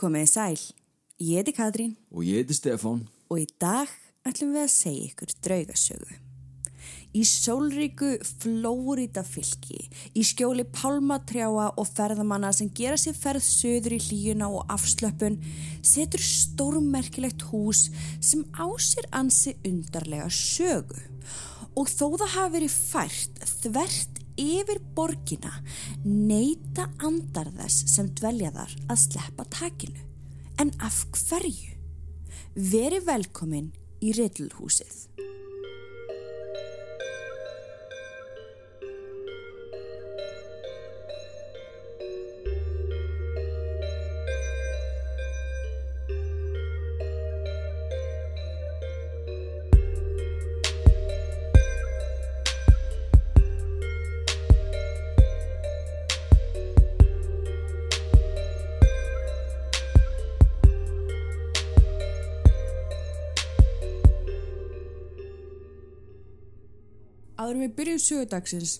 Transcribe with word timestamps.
Komið 0.00 0.22
þið 0.24 0.30
sæl, 0.32 0.60
ég 1.20 1.42
heiti 1.42 1.52
Katrín 1.52 1.90
Og 2.08 2.24
ég 2.24 2.40
heiti 2.40 2.54
Stefán. 2.56 3.02
og 3.28 3.36
í 3.36 3.44
dag 3.60 3.90
ætlum 4.24 4.54
við 4.54 4.62
að 4.62 4.70
segja 4.72 5.08
ykkur 5.10 5.32
draugasögu. 5.44 6.14
Í 7.12 7.24
sólríku 7.28 8.14
Flórida 8.24 9.20
fylki, 9.26 9.90
í 10.16 10.22
skjóli 10.24 10.64
pálmatrjáa 10.64 11.66
og 11.76 11.90
ferðamanna 11.90 12.48
sem 12.56 12.70
gera 12.72 12.96
sér 12.96 13.12
ferð 13.12 13.44
söður 13.44 13.98
í 13.98 14.00
hlíuna 14.06 14.48
og 14.48 14.64
afslöpun, 14.72 15.36
setur 15.84 16.24
stórmerkilegt 16.24 17.44
hús 17.50 17.90
sem 18.22 18.46
á 18.56 18.64
sér 18.80 19.04
ansi 19.12 19.58
undarlega 19.68 20.30
sögu. 20.32 20.96
Og 21.76 21.92
þó 21.92 22.16
það 22.16 22.34
hafi 22.38 22.56
verið 22.56 22.78
fært 22.88 23.44
þvert 23.60 24.19
yfir 24.40 24.80
borgina, 24.96 25.52
neyta 26.04 26.88
andar 27.04 27.50
þess 27.58 27.92
sem 27.94 28.08
dvelja 28.16 28.52
þar 28.56 28.76
að 28.88 29.02
sleppa 29.04 29.46
takinu. 29.52 30.06
En 30.60 30.72
af 30.84 31.04
hverju? 31.16 31.76
Veri 32.54 33.00
velkomin 33.06 33.70
í 34.00 34.12
Riddlhúsið. 34.16 35.06
En 67.60 67.66
við 67.66 67.74
byrjum 67.76 67.98
sögudagsins, 68.00 68.70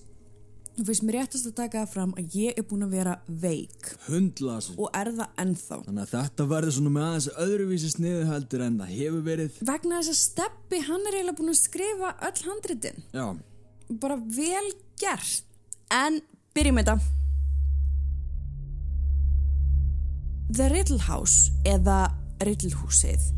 þú 0.78 0.84
finnst 0.89 1.03
mér 1.05 1.17
réttast 1.19 1.48
að 1.50 1.56
taka 1.59 1.83
það 1.83 1.91
fram 1.92 2.12
að 2.17 2.36
ég 2.41 2.56
er 2.56 2.64
búin 2.70 2.86
að 2.86 2.95
vera 2.97 3.17
veik 3.42 3.91
Hundlasur. 4.06 4.78
og 4.81 4.95
er 4.97 5.11
það 5.19 5.42
ennþá. 5.45 5.78
Þannig 5.84 6.05
að 6.06 6.14
þetta 6.14 6.47
verður 6.55 6.73
svona 6.78 6.92
með 6.95 7.06
aðeins 7.11 7.28
öðruvísi 7.45 7.91
sniðu 7.92 8.23
heldur 8.31 8.64
en 8.64 8.78
það 8.81 8.95
hefur 8.97 9.27
verið. 9.27 9.58
Vegna 9.69 9.98
þess 10.01 10.14
að 10.14 10.19
Steppi, 10.23 10.81
hann 10.89 11.05
er 11.11 11.19
eiginlega 11.19 11.36
búin 11.42 11.53
að 11.53 11.61
skrifa 11.61 12.14
öll 12.31 12.42
handritin. 12.48 13.05
Já, 13.12 13.27
Bara 14.01 14.17
vel 14.17 14.67
gert. 15.03 15.45
En 15.92 16.20
byrjum 16.56 16.81
þetta. 16.81 16.97
The 20.56 20.69
Riddle 20.73 21.03
House 21.11 21.51
eða 21.69 21.98
Riddlehúsið 22.47 23.28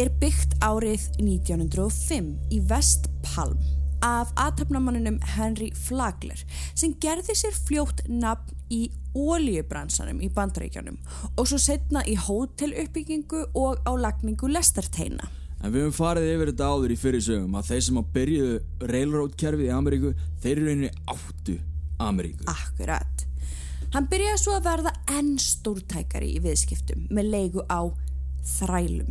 er 0.00 0.10
byggt 0.20 0.56
árið 0.64 1.04
1905 1.20 2.32
í 2.54 2.62
West 2.70 3.10
Palm 3.26 3.58
af 4.06 4.30
aðtöfnamanninum 4.38 5.18
Henry 5.34 5.72
Flagler 5.74 6.42
sem 6.74 6.94
gerði 7.02 7.34
sér 7.38 7.56
fljótt 7.56 8.04
nafn 8.08 8.54
í 8.72 8.86
ólíubransanum 9.16 10.20
í 10.22 10.28
bandaríkjanum 10.34 10.98
og 11.34 11.48
svo 11.48 11.58
setna 11.62 12.02
í 12.06 12.16
hóteluppbyggingu 12.20 13.46
og 13.54 13.82
á 13.82 13.92
lagningu 13.98 14.50
lestarteina. 14.52 15.28
en 15.62 15.72
við 15.72 15.86
höfum 15.86 15.96
farið 15.96 16.32
yfir 16.34 16.50
þetta 16.52 16.66
áður 16.70 16.92
í 16.92 16.98
fyrir 17.00 17.22
sögum 17.24 17.54
að 17.58 17.70
þeir 17.70 17.84
sem 17.86 18.00
að 18.00 18.10
byrjuðu 18.16 18.90
railroad 18.92 19.36
kerfið 19.40 19.70
í 19.70 19.72
Ameríku, 19.74 20.12
þeir 20.42 20.52
eru 20.52 20.66
rauninni 20.66 20.90
áttu 21.14 21.56
Ameríku. 21.98 22.44
Akkurat. 22.52 23.24
Hann 23.94 24.08
byrjaði 24.12 24.42
svo 24.42 24.58
að 24.58 24.68
verða 24.68 24.92
enn 25.16 25.32
stórtækari 25.40 26.34
í 26.36 26.44
viðskiptum 26.44 27.08
með 27.16 27.32
leigu 27.32 27.64
á 27.72 27.88
þrælum. 28.58 29.10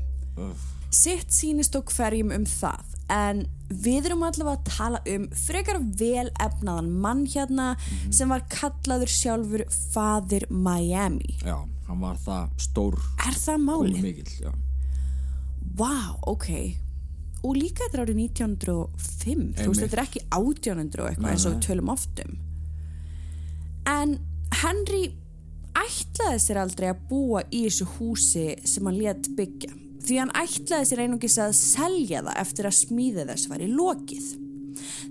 Sitt 0.96 1.34
sýnist 1.36 1.76
og 1.76 1.90
hverjum 1.92 2.30
um 2.36 2.46
það 2.48 2.94
en 3.12 3.42
við 3.70 4.08
erum 4.10 4.24
allavega 4.26 4.56
að 4.56 4.70
tala 4.78 5.00
um 5.12 5.26
frekar 5.36 5.80
vel 6.00 6.30
efnaðan 6.42 6.88
mann 7.04 7.26
hérna 7.30 7.72
sem 8.14 8.32
var 8.32 8.46
kallaður 8.54 9.12
sjálfur 9.12 9.64
Fadir 9.92 10.46
Miami. 10.50 11.36
Já, 11.44 11.58
hann 11.90 12.00
var 12.02 12.18
það 12.24 12.56
stór 12.68 12.98
Er 13.28 13.36
það 13.42 13.60
málið? 13.68 14.00
mikill. 14.06 14.54
Vá, 15.76 15.92
ok. 16.32 16.48
Og 17.46 17.58
líka 17.60 17.84
þetta 17.86 17.98
er 18.00 18.04
árið 18.06 18.22
1905, 18.24 18.88
þú 18.96 19.36
veist 19.36 19.60
Einmitt. 19.60 19.82
þetta 19.84 19.98
er 20.00 20.04
ekki 20.06 20.22
1800 20.32 21.04
og 21.04 21.10
eitthvað 21.12 21.32
eins 21.34 21.46
og 21.50 21.54
við 21.58 21.64
tölum 21.68 21.92
oft 21.94 22.22
um. 22.24 22.38
En 23.86 24.16
Henry 24.64 25.04
ætlaði 25.76 26.40
sér 26.42 26.62
aldrei 26.64 26.88
að 26.94 27.04
búa 27.10 27.44
í 27.52 27.66
þessu 27.68 27.86
húsi 27.98 28.46
sem 28.66 28.88
hann 28.88 28.98
let 29.02 29.28
byggja. 29.38 29.74
Því 30.06 30.18
hann 30.22 30.34
ætlaði 30.38 30.86
sér 30.86 31.00
einungis 31.02 31.36
að 31.42 31.56
selja 31.58 32.20
það 32.28 32.42
eftir 32.44 32.68
að 32.70 32.76
smíði 32.78 33.24
þess 33.26 33.50
var 33.50 33.64
í 33.66 33.70
lokið. 33.74 34.28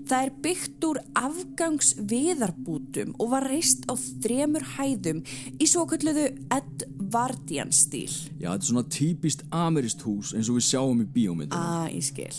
Það 0.05 0.21
er 0.21 0.31
byggt 0.45 0.85
úr 0.85 0.99
afgangsviðarbútum 1.19 3.15
og 3.17 3.31
var 3.33 3.47
reist 3.49 3.83
á 3.89 3.93
þremur 3.97 4.63
hæðum 4.75 5.23
í 5.57 5.67
svo 5.67 5.83
kalluðu 5.89 6.29
Edvardian 6.53 7.73
stíl. 7.75 8.13
Já, 8.39 8.53
þetta 8.53 8.61
er 8.61 8.69
svona 8.69 8.87
típist 8.95 9.41
amerist 9.49 10.05
hús 10.05 10.35
eins 10.37 10.51
og 10.51 10.61
við 10.61 10.67
sjáum 10.69 11.01
í 11.01 11.07
bíómyndinu. 11.17 11.59
Ah, 11.59 11.89
ég 11.91 12.05
skil. 12.05 12.31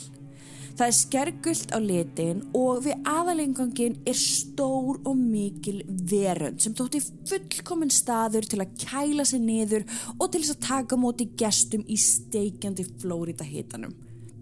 Það 0.76 0.90
er 0.90 0.96
skergult 0.98 1.70
á 1.72 1.78
litin 1.80 2.40
og 2.56 2.82
við 2.84 3.06
aðalengangin 3.08 3.94
er 4.04 4.16
stór 4.20 4.98
og 5.08 5.16
mikil 5.16 5.78
verönd 5.88 6.60
sem 6.60 6.74
þótti 6.76 7.00
fullkomin 7.30 7.92
staður 7.94 8.44
til 8.50 8.60
að 8.60 8.74
kæla 8.82 9.24
sig 9.24 9.40
niður 9.40 9.86
og 10.18 10.28
til 10.28 10.42
þess 10.42 10.52
að 10.52 10.66
taka 10.66 10.98
móti 11.00 11.30
gestum 11.40 11.86
í 11.88 11.96
steikjandi 11.96 12.84
Flórida 13.00 13.46
hitanum. 13.48 13.94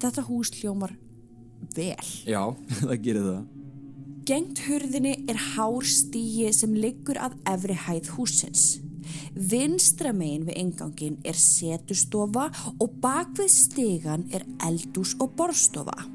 Þetta 0.03 0.25
hús 0.27 0.51
hljómar 0.59 0.97
vel. 1.77 2.11
Já, 2.27 2.43
það 2.81 2.97
gerir 3.05 3.29
það. 3.29 3.45
Gengt 4.25 4.65
hurðinni 4.65 5.15
er 5.31 5.39
hár 5.53 5.87
stíi 5.87 6.51
sem 6.57 6.75
liggur 6.75 7.21
að 7.21 7.37
efri 7.53 7.79
hæð 7.79 8.11
húsins. 8.17 8.65
Vinstra 9.37 10.11
megin 10.17 10.49
við 10.49 10.59
engangin 10.65 11.21
er 11.23 11.39
setustofa 11.39 12.49
og 12.75 12.99
bak 13.05 13.37
við 13.39 13.53
stigan 13.55 14.27
er 14.35 14.49
eldús 14.67 15.15
og 15.21 15.37
borstofa. 15.39 16.14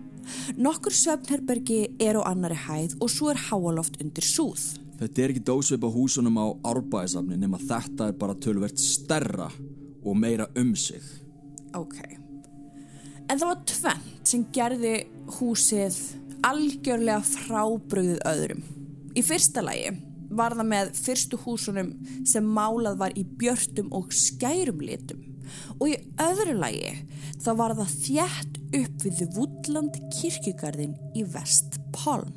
Nokkur 0.59 0.95
svefnherbergi 0.95 1.81
er 2.01 2.19
á 2.19 2.29
annari 2.29 2.57
hæð 2.57 2.97
og 2.99 3.11
svo 3.13 3.31
er 3.33 3.41
háaloft 3.49 3.99
undir 4.03 4.25
súð. 4.25 4.61
Þetta 4.99 5.23
er 5.23 5.33
ekki 5.33 5.45
dósveipa 5.47 5.89
húsunum 5.93 6.39
á 6.39 6.47
árbæðisafni 6.73 7.37
nema 7.39 7.59
þetta 7.61 8.09
er 8.09 8.17
bara 8.19 8.35
tölvert 8.35 8.79
stærra 8.81 9.47
og 10.03 10.17
meira 10.19 10.49
um 10.59 10.73
sig. 10.75 11.03
Ok. 11.77 12.01
En 13.29 13.37
það 13.37 13.47
var 13.51 13.63
tvent 13.69 14.29
sem 14.29 14.43
gerði 14.53 14.93
húsið 15.37 15.97
algjörlega 16.45 17.21
frábröðuð 17.25 18.21
öðrum. 18.27 18.61
Í 19.15 19.23
fyrsta 19.25 19.63
lagi 19.65 19.93
var 20.29 20.55
það 20.57 20.69
með 20.71 20.91
fyrstu 20.97 21.39
húsunum 21.43 21.93
sem 22.27 22.45
málað 22.45 22.99
var 23.01 23.15
í 23.17 23.25
björtum 23.39 23.89
og 23.95 24.13
skærum 24.13 24.83
litum. 24.83 25.23
Og 25.79 25.89
í 25.93 25.97
öðru 26.21 26.55
lagi 26.59 26.91
þá 27.39 27.49
var 27.61 27.77
það 27.79 27.95
þjætt 28.03 28.59
upp 28.81 29.07
við 29.07 29.23
Woodland 29.37 29.97
kirkjugarðin 30.19 30.95
í 31.15 31.25
West 31.33 31.79
Palm. 31.95 32.35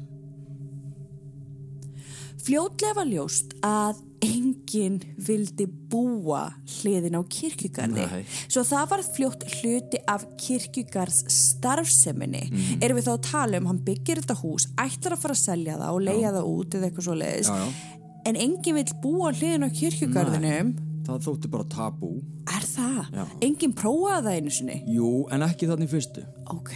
Fljótlega 2.43 2.97
var 2.99 3.07
ljóst 3.07 3.53
að 3.63 4.01
enginn 4.23 4.99
vildi 5.27 5.67
búa 5.91 6.49
hliðin 6.81 7.19
á 7.19 7.23
kirkjugarði. 7.31 8.07
Nei. 8.07 8.23
Svo 8.51 8.65
það 8.67 8.89
var 8.93 9.03
fljótt 9.15 9.47
hluti 9.59 10.01
af 10.11 10.25
kirkjugarðs 10.43 11.23
starfseminni. 11.31 12.45
Erum 12.81 12.99
við 12.99 13.09
þá 13.09 13.13
að 13.15 13.25
tala 13.29 13.63
um, 13.63 13.69
hann 13.71 13.83
byggir 13.87 14.23
þetta 14.23 14.39
hús, 14.43 14.69
ætlar 14.75 15.17
að 15.17 15.25
fara 15.25 15.39
að 15.39 15.43
selja 15.43 15.79
það 15.81 15.99
og 15.99 16.07
leia 16.09 16.35
það 16.35 16.53
út 16.55 16.79
eða 16.79 16.89
eitthvað 16.89 17.09
svo 17.09 17.19
leiðis. 17.19 17.51
Já, 17.51 17.59
já. 17.63 18.01
En 18.31 18.39
enginn 18.39 18.79
vil 18.79 18.89
búa 19.03 19.33
hliðin 19.35 19.67
á 19.67 19.71
kirkjugarðinum. 19.79 20.75
Það 21.07 21.25
þótti 21.27 21.51
bara 21.51 21.67
tabú. 21.71 22.11
Er 22.47 22.67
það? 22.67 23.01
Já. 23.11 23.25
Enginn 23.43 23.75
prófaði 23.79 24.23
það 24.27 24.37
einu 24.39 24.55
sinni? 24.55 24.77
Jú, 24.95 25.13
en 25.35 25.47
ekki 25.49 25.69
þannig 25.71 25.91
fyrstu. 25.91 26.25
Ok. 26.55 26.75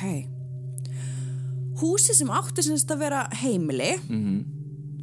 Húsi 1.80 2.16
sem 2.16 2.30
átti 2.32 2.64
semst 2.64 2.90
að 2.90 3.02
vera 3.04 3.26
heimili, 3.42 3.92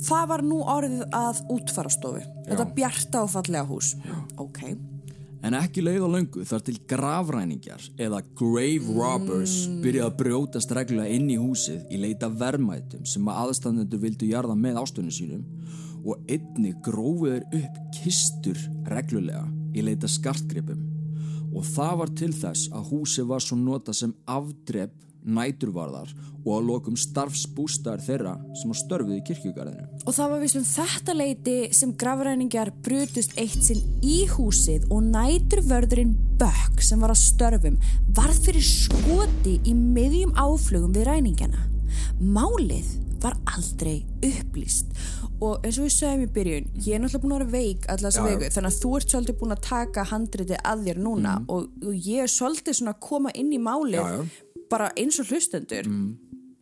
það 0.03 0.31
var 0.31 0.44
nú 0.44 0.63
orðið 0.74 1.03
að 1.13 1.44
útfarastofu. 1.53 2.24
Þetta 2.48 2.65
bjarta 2.75 3.21
og 3.24 3.31
fallega 3.36 3.68
hús. 3.69 3.94
Já. 4.01 4.18
Ok. 4.42 4.63
En 5.44 5.56
ekki 5.59 5.83
leið 5.83 6.06
á 6.07 6.09
löngu 6.13 6.45
þar 6.48 6.62
til 6.63 6.77
gravræningjar 6.88 7.89
eða 8.00 8.21
grave 8.39 8.94
robbers 8.95 9.56
byrjaði 9.83 10.06
að 10.07 10.18
brjótast 10.21 10.71
reglulega 10.71 11.18
inn 11.18 11.27
í 11.33 11.36
húsið 11.36 11.81
í 11.92 12.00
leita 12.00 12.30
verðmætum 12.31 13.03
sem 13.03 13.27
að 13.27 13.42
aðstandendur 13.42 14.00
vildu 14.06 14.30
jarða 14.30 14.56
með 14.56 14.80
ástunni 14.80 15.12
sínum 15.12 15.44
og 16.03 16.19
einni 16.27 16.73
grófiður 16.85 17.45
upp 17.59 17.79
kistur 17.95 18.59
reglulega 18.91 19.45
í 19.73 19.85
leita 19.85 20.09
skartgripum 20.11 20.89
og 21.53 21.65
það 21.69 21.95
var 22.01 22.11
til 22.17 22.33
þess 22.33 22.69
að 22.73 22.91
húsið 22.91 23.29
var 23.29 23.44
svo 23.45 23.57
nota 23.59 23.94
sem 23.95 24.13
afdrep 24.29 24.94
næturvarðar 25.23 26.09
og 26.44 26.50
að 26.57 26.65
lokum 26.67 26.95
starfsbústar 27.00 28.01
þeirra 28.03 28.33
sem 28.59 28.73
á 28.73 28.75
störfuð 28.75 29.15
í 29.15 29.21
kirkjugarðinu. 29.29 29.85
Og 30.03 30.15
það 30.17 30.33
var 30.33 30.41
vist 30.44 30.59
um 30.59 30.65
þetta 30.67 31.15
leiti 31.15 31.55
sem 31.75 31.94
grafræningar 32.00 32.73
brutust 32.83 33.38
eitt 33.39 33.61
sinn 33.63 33.83
í 34.03 34.23
húsið 34.33 34.89
og 34.91 35.05
næturvörðurinn 35.13 36.17
Bökk 36.41 36.83
sem 36.83 37.00
var 37.00 37.13
að 37.13 37.21
störfum 37.21 37.79
varð 38.17 38.41
fyrir 38.50 38.67
skoti 38.67 39.59
í 39.63 39.75
miðjum 39.77 40.33
áflugum 40.35 40.91
við 40.97 41.07
ræningana. 41.07 41.69
Málið 42.19 42.97
var 43.23 43.38
aldrei 43.55 44.01
upplýst 44.25 44.91
og 45.44 45.66
eins 45.68 45.78
og 45.80 45.88
við 45.88 45.94
sögum 45.98 46.24
í 46.25 46.30
byrjun 46.38 46.68
ég 46.86 46.95
er 46.98 47.01
náttúrulega 47.04 47.24
búin 47.24 47.36
að 47.36 47.44
vera 47.44 47.54
veik 47.54 47.88
Já, 47.88 47.95
já. 48.19 48.25
veiku 48.28 48.51
þannig 48.56 48.69
að 48.72 48.80
þú 48.84 48.92
ert 49.00 49.13
svolítið 49.16 49.40
búin 49.42 49.56
að 49.56 49.63
taka 49.68 50.06
handritið 50.13 50.62
að 50.72 50.86
þér 50.88 51.01
núna 51.07 51.34
og, 51.48 51.68
og 51.84 51.94
ég 52.10 52.24
er 52.25 52.31
svolítið 52.34 52.80
svona 52.80 52.95
að 52.95 53.01
koma 53.10 53.34
inn 53.42 53.51
í 53.54 53.62
málið 53.63 54.00
Já, 54.00 54.06
já. 54.18 54.63
bara 54.74 54.92
eins 55.00 55.19
og 55.22 55.30
hlustendur 55.34 55.92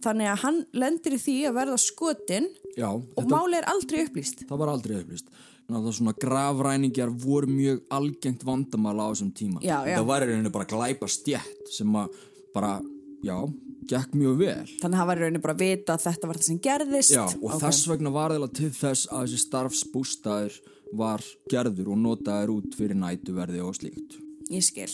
þannig 0.01 0.31
að 0.31 0.41
hann 0.45 0.59
lendir 0.81 1.15
í 1.17 1.21
því 1.21 1.37
að 1.51 1.57
verða 1.59 1.79
skotin 1.81 2.49
Já, 2.79 2.89
og 2.89 3.23
málið 3.29 3.59
er 3.61 3.69
aldrei 3.69 4.03
upplýst 4.07 4.45
það 4.49 4.61
var 4.63 4.71
aldrei 4.73 4.97
upplýst. 5.01 5.27
Þannig 5.61 5.77
að 5.77 5.85
það 5.87 5.95
svona 5.95 6.13
grafræningjar 6.19 7.11
voru 7.21 7.47
mjög 7.47 7.77
algengt 7.95 8.41
vandamála 8.43 9.05
á 9.07 9.09
þessum 9.13 9.29
tíma. 9.37 9.61
Það 9.63 10.07
var 10.09 10.25
í 10.25 10.29
rauninu 10.31 10.51
bara 10.51 10.67
glæpa 10.67 11.07
stjætt 11.07 11.69
sem 11.71 11.93
að 11.95 12.17
bara, 12.51 12.71
já, 13.23 13.37
gekk 13.89 14.13
mjög 14.17 14.37
vel. 14.37 14.67
þannig 14.81 14.93
að 14.93 14.99
hann 15.01 15.07
var 15.07 15.17
í 15.17 15.21
rauninni 15.25 15.41
bara 15.41 15.53
að 15.55 15.63
vita 15.65 15.93
að 15.95 16.05
þetta 16.05 16.27
var 16.27 16.37
það 16.37 16.47
sem 16.49 16.59
gerðist 16.59 17.15
Já, 17.15 17.23
og 17.25 17.49
Ok. 17.55 17.61
þess 17.65 17.87
vegna 17.87 18.11
var 18.11 18.31
það 18.35 18.53
til 18.59 18.69
þess 18.71 19.07
að 19.11 19.25
þessi 19.25 19.41
starfsbústaður 19.47 20.59
var 20.93 21.23
gerður 21.49 21.91
og 21.93 21.97
notaður 21.97 22.49
út 22.57 22.75
fyrir 22.75 22.95
nætuverði 22.99 23.61
og 23.63 23.75
slíkt. 23.75 24.17
Ég 24.51 24.63
skil. 24.63 24.91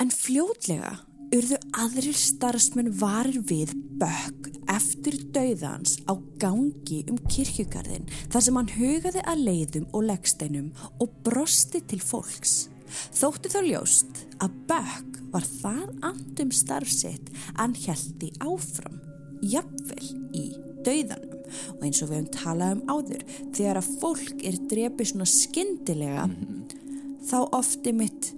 En 0.00 0.10
fljótlega 0.12 0.98
urðu 1.34 1.56
aðrir 1.76 2.16
starfsmenn 2.16 2.92
varir 3.00 3.40
við 3.48 3.72
bökk 4.00 4.50
eftir 4.72 5.16
dauðans 5.34 5.98
á 6.08 6.12
gangi 6.40 7.02
um 7.10 7.18
kirkjugarðin 7.28 8.06
þar 8.30 8.44
sem 8.44 8.56
hann 8.60 8.70
hugaði 8.76 9.24
að 9.24 9.42
leiðum 9.48 9.86
og 9.92 10.06
leggsteinum 10.08 10.70
og 11.00 11.16
brosti 11.26 11.80
til 11.88 11.98
fólks. 12.00 12.68
Þótti 13.12 13.50
þá 13.52 13.60
ljóst 13.66 14.22
að 14.40 14.54
bökk 14.70 15.17
var 15.32 15.46
það 15.48 15.84
andum 16.10 16.52
starfsitt 16.54 17.32
heldi 17.58 18.32
áfram, 18.40 19.00
jafnvel 19.42 20.12
í 20.36 20.46
dauðanum 20.86 21.36
og 21.78 21.84
eins 21.86 22.02
og 22.04 22.10
við 22.10 22.18
höfum 22.18 22.32
talað 22.34 22.74
um 22.76 22.82
áður 22.92 23.24
þegar 23.56 23.80
að 23.80 23.90
fólk 24.02 24.44
er 24.44 24.58
drepið 24.70 25.10
svona 25.12 25.28
skyndilega 25.32 26.26
þá 27.28 27.38
ofti 27.56 27.94
mitt 27.96 28.32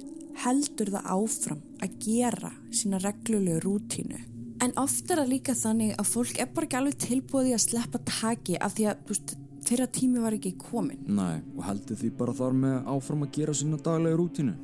heldur 0.45 0.93
það 0.95 1.11
áfram 1.15 1.61
að 1.85 1.97
gera 2.05 2.51
sína 2.73 3.01
reglulegu 3.03 3.61
rútínu. 3.65 4.21
En 4.61 4.75
oft 4.81 5.09
er 5.09 5.23
það 5.23 5.33
líka 5.33 5.55
þannig 5.57 5.95
að 5.97 6.11
fólk 6.11 6.41
er 6.41 6.49
bara 6.55 6.67
ekki 6.69 6.79
alveg 6.81 6.99
tilbúið 7.01 7.55
að 7.57 7.63
sleppa 7.65 8.01
taki 8.09 8.59
af 8.61 8.75
því 8.77 8.89
að 8.91 9.05
veist, 9.09 9.37
þeirra 9.69 9.87
tími 9.97 10.25
var 10.25 10.37
ekki 10.37 10.53
komin. 10.61 11.01
Nei, 11.09 11.41
og 11.57 11.65
heldur 11.65 12.01
því 12.01 12.11
bara 12.19 12.37
þar 12.37 12.59
með 12.65 12.91
áfram 12.95 13.25
að 13.25 13.33
gera 13.39 13.57
sína 13.57 13.81
daglega 13.81 14.21
rútínu. 14.21 14.57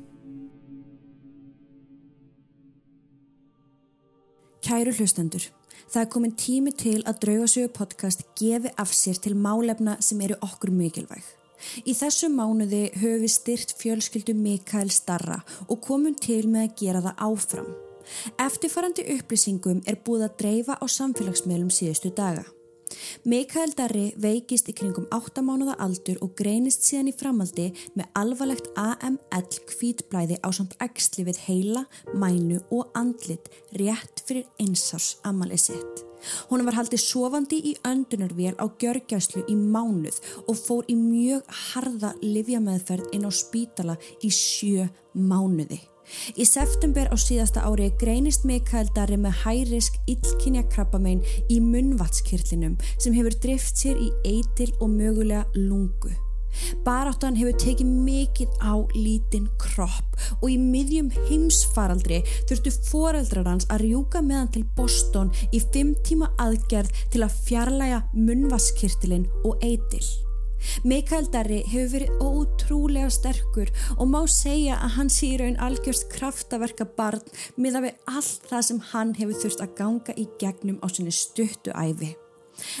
Kæru 4.67 4.91
hlustendur, 4.91 5.45
það 5.87 6.01
er 6.01 6.07
komin 6.11 6.33
tími 6.35 6.73
til 6.75 6.97
að 7.07 7.21
Draugasögu 7.21 7.69
podcast 7.71 8.25
gefi 8.35 8.73
af 8.75 8.91
sér 8.91 9.15
til 9.23 9.37
málefna 9.39 9.93
sem 10.03 10.19
eru 10.25 10.35
okkur 10.43 10.73
mikilvæg. 10.75 11.23
Í 11.87 11.93
þessu 11.95 12.27
mánuði 12.33 12.81
höfum 12.99 13.23
við 13.23 13.31
styrt 13.31 13.71
fjölskyldu 13.79 14.35
Mikael 14.35 14.91
Starra 14.91 15.39
og 15.69 15.79
komum 15.87 16.19
til 16.19 16.49
með 16.51 16.65
að 16.65 16.75
gera 16.83 17.05
það 17.07 17.23
áfram. 17.29 17.71
Eftirfarandi 18.49 19.07
upplýsingum 19.15 19.81
er 19.87 20.01
búið 20.03 20.27
að 20.27 20.37
dreifa 20.43 20.75
á 20.83 20.85
samfélagsmiðlum 20.97 21.71
síðustu 21.71 22.11
daga. 22.19 22.43
Mikael 23.27 23.73
Darri 23.77 24.11
veikist 24.21 24.69
í 24.71 24.75
kringum 24.77 25.07
8 25.15 25.43
mánuða 25.45 25.77
aldur 25.83 26.19
og 26.25 26.35
greinist 26.39 26.85
síðan 26.87 27.11
í 27.11 27.15
framaldi 27.17 27.67
með 27.97 28.09
alvarlegt 28.21 28.71
AML 28.79 29.61
kvítblæði 29.69 30.39
á 30.41 30.49
samt 30.55 30.77
æxli 30.83 31.27
við 31.27 31.41
heila, 31.47 31.85
mænu 32.13 32.61
og 32.71 32.91
andlit 32.97 33.49
rétt 33.79 34.23
fyrir 34.27 34.47
einsás 34.61 35.15
ammali 35.27 35.59
sitt. 35.61 36.03
Hún 36.49 36.65
var 36.65 36.77
haldið 36.79 37.03
sofandi 37.03 37.59
í 37.71 37.75
öndunarvél 37.87 38.55
á 38.57 38.65
gjörgjæslu 38.81 39.45
í 39.51 39.55
mánuð 39.57 40.17
og 40.47 40.55
fór 40.57 40.87
í 40.91 40.95
mjög 40.97 41.45
harða 41.71 42.15
livjameðferð 42.23 43.13
inn 43.15 43.27
á 43.29 43.31
spítala 43.31 43.97
í 44.25 44.31
sjö 44.33 44.89
mánuði. 45.13 45.79
Í 46.35 46.45
september 46.47 47.09
á 47.11 47.15
síðasta 47.19 47.65
ári 47.67 47.89
greinist 47.99 48.45
Mikael 48.47 48.87
Darri 48.95 49.17
með 49.19 49.41
hærisk 49.43 49.97
illkynja 50.07 50.63
krabbamein 50.71 51.23
í 51.51 51.59
munnvatskirlinum 51.63 52.77
sem 52.95 53.17
hefur 53.17 53.35
drift 53.43 53.75
sér 53.79 53.99
í 53.99 54.13
eitil 54.27 54.71
og 54.79 54.89
mögulega 54.93 55.45
lungu. 55.55 56.13
Baráttan 56.85 57.37
hefur 57.37 57.57
tekið 57.61 57.89
mikið 58.07 58.53
á 58.63 58.73
lítinn 58.95 59.49
kropp 59.61 60.17
og 60.39 60.47
í 60.49 60.57
miðjum 60.57 61.11
heimsfaraldri 61.27 62.23
þurftu 62.49 62.73
foreldrar 62.89 63.49
hans 63.51 63.67
að 63.73 63.85
rjúka 63.85 64.23
með 64.25 64.41
hann 64.41 64.53
til 64.55 64.65
Boston 64.77 65.33
í 65.51 65.61
fimm 65.73 65.93
tíma 66.07 66.31
aðgerð 66.41 67.03
til 67.13 67.25
að 67.25 67.35
fjarlæga 67.47 68.05
munnvatskirtilin 68.15 69.27
og 69.43 69.59
eitil. 69.61 70.05
Mikael 70.83 71.29
Darri 71.31 71.63
hefur 71.71 71.93
verið 71.95 72.21
ótrúlega 72.23 73.09
sterkur 73.13 73.71
og 73.97 74.11
má 74.11 74.21
segja 74.31 74.77
að 74.81 74.95
hann 74.99 75.11
sé 75.13 75.33
í 75.33 75.41
raun 75.41 75.59
algjörst 75.67 76.09
kraftaverka 76.13 76.87
barn 76.99 77.23
með 77.55 77.79
að 77.79 77.89
við 77.89 78.13
allt 78.17 78.47
það 78.51 78.69
sem 78.69 78.85
hann 78.93 79.17
hefur 79.17 79.43
þurft 79.43 79.65
að 79.65 79.75
ganga 79.81 80.17
í 80.17 80.29
gegnum 80.41 80.81
á 80.83 80.87
sinni 80.91 81.15
stuttu 81.15 81.75
æfi. 81.75 82.15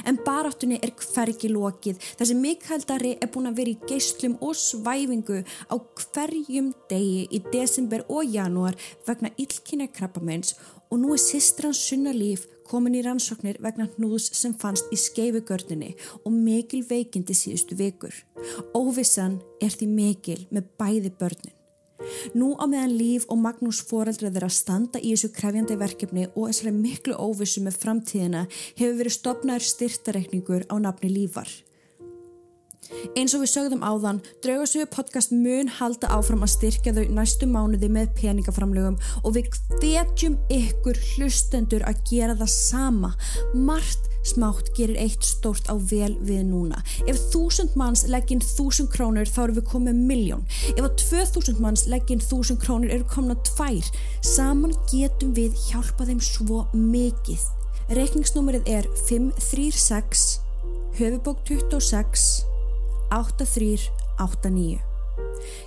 En 0.05 0.19
baráttunni 0.25 0.79
er 0.81 0.93
hvergi 0.97 1.51
lokið 1.53 2.01
Mikael 2.37 2.83
Darri 2.87 3.15
er 3.21 3.31
búin 3.33 3.49
að 3.49 3.57
vera 3.61 3.73
í 3.73 3.79
geislum 3.89 4.37
og 4.41 4.55
svæfingu 4.57 5.41
á 5.43 5.75
hverjum 5.77 6.73
degi 6.89 7.25
í 7.31 7.41
desember 7.51 8.05
og 8.07 8.27
janúar 8.35 8.77
vegna 9.07 9.33
illkynna 9.37 9.87
krabbamenns 9.87 10.55
og 10.91 11.01
nú 11.01 11.13
er 11.15 11.21
systran 11.21 11.75
Sunna 11.75 12.13
Líf 12.15 12.45
komin 12.67 12.97
í 12.99 13.03
rannsóknir 13.05 13.59
vegna 13.63 13.87
hnúðs 13.95 14.29
sem 14.37 14.55
fannst 14.61 14.91
í 14.93 14.99
skeifugörninni 14.99 15.93
og 16.23 16.33
mikil 16.35 16.83
veikindi 16.87 17.35
síðustu 17.37 17.77
vikur. 17.79 18.15
Óvissan 18.75 19.39
er 19.63 19.73
því 19.73 19.91
mikil 19.93 20.41
með 20.51 20.73
bæði 20.79 21.13
börnin. 21.19 21.56
Nú 22.37 22.53
á 22.61 22.65
meðan 22.69 22.95
Líf 22.97 23.25
og 23.31 23.39
Magnús 23.41 23.79
foreldra 23.85 24.31
þeirra 24.31 24.49
standa 24.53 25.01
í 25.01 25.13
þessu 25.13 25.31
krefjandi 25.35 25.77
verkefni 25.79 26.27
og 26.33 26.49
þessari 26.49 26.73
miklu 26.75 27.15
óvissu 27.17 27.63
með 27.65 27.79
framtíðina 27.83 28.43
hefur 28.77 28.99
verið 28.99 29.17
stopnaður 29.17 29.71
styrtareikningur 29.71 30.67
á 30.69 30.75
nafni 30.81 31.13
Lífar. 31.13 31.49
Eins 33.17 33.33
og 33.35 33.41
við 33.43 33.51
sögðum 33.51 33.83
áðan, 33.83 34.21
Draugasögu 34.43 34.87
podcast 34.93 35.33
mun 35.35 35.67
halda 35.79 36.09
áfram 36.13 36.45
að 36.45 36.53
styrkja 36.53 36.93
þau 36.95 37.03
næstu 37.17 37.49
mánuði 37.49 37.89
með 37.91 38.13
peningaframlögum 38.21 38.95
og 39.23 39.35
við 39.35 39.49
hvetjum 39.81 40.37
ykkur 40.53 40.99
hlustendur 41.15 41.83
að 41.89 42.03
gera 42.07 42.37
það 42.39 42.53
sama. 42.53 43.11
Margt 43.53 44.06
smátt 44.25 44.71
gerir 44.77 44.97
eitt 45.01 45.25
stórt 45.25 45.69
á 45.69 45.75
vel 45.77 46.15
við 46.23 46.43
núna. 46.49 46.81
Ef 47.07 47.19
þúsund 47.33 47.75
manns 47.79 48.05
legginn 48.09 48.41
þúsund 48.43 48.91
krónur 48.93 49.29
þá 49.29 49.43
erum 49.45 49.59
við 49.59 49.69
komið 49.71 50.01
miljón. 50.09 50.47
Ef 50.75 50.83
að 50.83 50.97
tvö 51.03 51.25
þúsund 51.33 51.61
manns 51.63 51.85
legginn 51.91 52.23
þúsund 52.23 52.61
krónur 52.63 52.93
eru 52.93 53.07
komna 53.11 53.37
tvær. 53.51 53.85
Saman 54.25 54.75
getum 54.91 55.33
við 55.37 55.55
hjálpa 55.67 56.09
þeim 56.09 56.21
svo 56.23 56.65
mikið. 56.73 57.45
Reikningsnúmerið 57.97 58.67
er 58.67 58.89
536 59.07 60.27
höfubók 60.99 61.43
26 61.47 62.43
8389. 63.15 64.81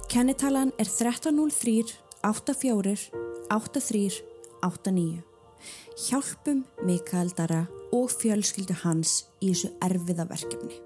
Kennitalan 0.09 0.73
er 0.77 0.87
1303 0.87 1.97
84 2.23 3.11
83 3.49 4.23
89. 4.61 5.23
Hjálpum 5.97 6.65
Mikael 6.85 7.33
Dara 7.37 7.67
og 7.97 8.13
fjölskyldu 8.13 8.77
hans 8.85 9.25
í 9.41 9.51
þessu 9.53 9.75
erfiða 9.85 10.29
verkefni. 10.31 10.81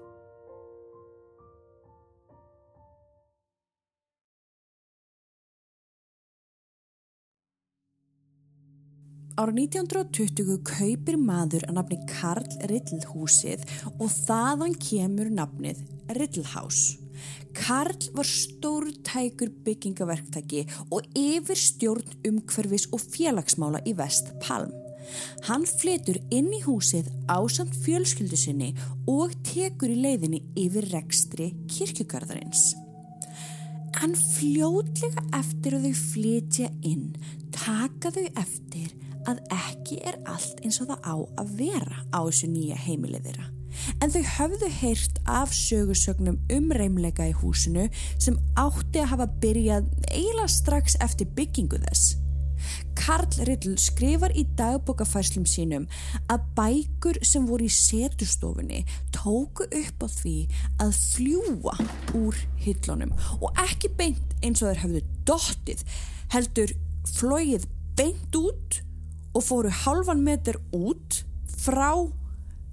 Ára 9.35 9.51
1920 9.51 10.61
kaupir 10.63 11.17
maður 11.19 11.65
að 11.67 11.75
nafni 11.75 11.97
Karl 12.07 12.45
Ridlhúsið 12.71 13.65
og 13.97 14.07
þaðan 14.07 14.77
kemur 14.79 15.27
nafnið 15.27 15.81
Ridlhás. 16.15 16.95
Karl 17.55 18.07
var 18.15 18.29
stórtækur 18.29 19.51
byggingaverktaki 19.67 20.63
og 20.87 21.11
yfir 21.19 21.59
stjórn 21.59 22.15
umhverfis 22.31 22.87
og 22.95 23.03
félagsmála 23.03 23.83
í 23.83 23.95
Vest 23.99 24.31
Palm. 24.39 24.71
Hann 25.47 25.65
fletur 25.69 26.19
inn 26.33 26.51
í 26.55 26.61
húsið 26.65 27.11
ásamt 27.31 27.75
fjölskyldu 27.85 28.39
sinni 28.39 28.71
og 29.11 29.35
tekur 29.47 29.93
í 29.93 29.99
leiðinni 30.01 30.41
yfir 30.59 30.89
rekstri 30.93 31.51
kirkjugarðarins. 31.71 32.73
En 34.03 34.15
fljótlega 34.17 35.23
eftir 35.37 35.77
að 35.77 35.87
þau 35.87 35.99
flytja 36.11 36.69
inn 36.83 37.13
taka 37.55 38.11
þau 38.11 38.25
eftir 38.41 38.93
að 39.25 39.41
ekki 39.55 39.99
er 40.05 40.17
allt 40.29 40.61
eins 40.63 40.81
og 40.83 40.91
það 40.91 41.05
á 41.07 41.15
að 41.41 41.53
vera 41.61 42.01
á 42.13 42.19
þessu 42.27 42.49
nýja 42.51 42.77
heimilið 42.85 43.29
þeirra. 43.29 43.47
En 44.01 44.11
þau 44.11 44.21
höfðu 44.35 44.69
heyrt 44.79 45.17
af 45.29 45.53
sögursögnum 45.55 46.37
um 46.53 46.69
reymleika 46.75 47.27
í 47.29 47.33
húsinu 47.35 47.87
sem 48.21 48.37
átti 48.59 49.01
að 49.01 49.11
hafa 49.13 49.27
byrjað 49.41 49.89
eiginlega 50.11 50.51
strax 50.51 50.99
eftir 51.03 51.31
byggingu 51.37 51.81
þess. 51.87 52.15
Karl 52.97 53.45
Riddle 53.47 53.77
skrifar 53.81 54.33
í 54.37 54.45
dagbókafærslum 54.57 55.45
sínum 55.49 55.85
að 56.31 56.45
bækur 56.57 57.19
sem 57.25 57.45
voru 57.49 57.67
í 57.67 57.73
setustofunni 57.73 58.83
tóku 59.15 59.67
upp 59.67 60.05
á 60.05 60.07
því 60.09 60.35
að 60.81 60.95
fljúa 61.13 61.75
úr 62.17 62.39
hillunum 62.65 63.13
og 63.41 63.61
ekki 63.65 63.91
beint 63.99 64.35
eins 64.41 64.63
og 64.63 64.71
þeir 64.71 64.83
hafðu 64.85 65.03
dottið, 65.29 65.83
heldur 66.33 66.73
flóið 67.15 67.67
beint 67.97 68.35
út 68.39 68.81
og 69.35 69.43
fóru 69.43 69.71
halvan 69.83 70.23
meter 70.25 70.57
út 70.75 71.21
frá 71.59 71.91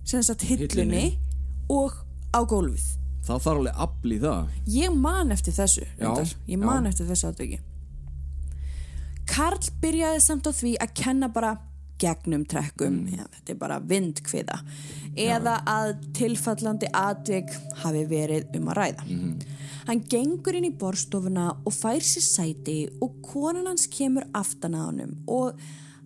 sagt, 0.04 0.46
hillunni 0.46 1.18
og 1.70 1.94
á 2.32 2.40
gólfið. 2.48 2.84
Það 3.22 3.42
þarf 3.44 3.50
alveg 3.52 3.82
afl 3.84 4.12
í 4.12 4.18
það. 4.22 4.54
Ég 4.74 4.94
man 4.98 5.30
eftir 5.34 5.54
þessu, 5.54 5.84
Já, 6.00 6.10
ég 6.48 6.58
man 6.58 6.86
já. 6.86 6.90
eftir 6.90 7.06
þessu 7.06 7.28
aðtöki. 7.28 7.58
Karl 9.32 9.70
byrjaði 9.80 10.20
samt 10.20 10.48
á 10.48 10.52
því 10.52 10.74
að 10.82 10.96
kenna 10.98 11.28
bara 11.32 11.56
gegnum 12.02 12.42
trekkum, 12.48 13.04
ja, 13.12 13.24
þetta 13.36 13.52
er 13.54 13.58
bara 13.60 13.78
vindkviða, 13.86 14.56
eða 15.22 15.54
að 15.68 15.92
tilfallandi 16.16 16.90
atvik 16.98 17.52
hafi 17.82 18.02
verið 18.10 18.58
um 18.58 18.72
að 18.72 18.78
ræða. 18.80 19.06
Hann 19.86 20.02
gengur 20.10 20.58
inn 20.58 20.66
í 20.68 20.74
borstofuna 20.78 21.48
og 21.64 21.74
fær 21.74 22.02
sér 22.06 22.26
sæti 22.26 22.76
og 23.02 23.16
konan 23.26 23.70
hans 23.70 23.88
kemur 23.90 24.26
aftan 24.38 24.76
að 24.78 24.84
honum 24.90 25.14
og 25.26 25.62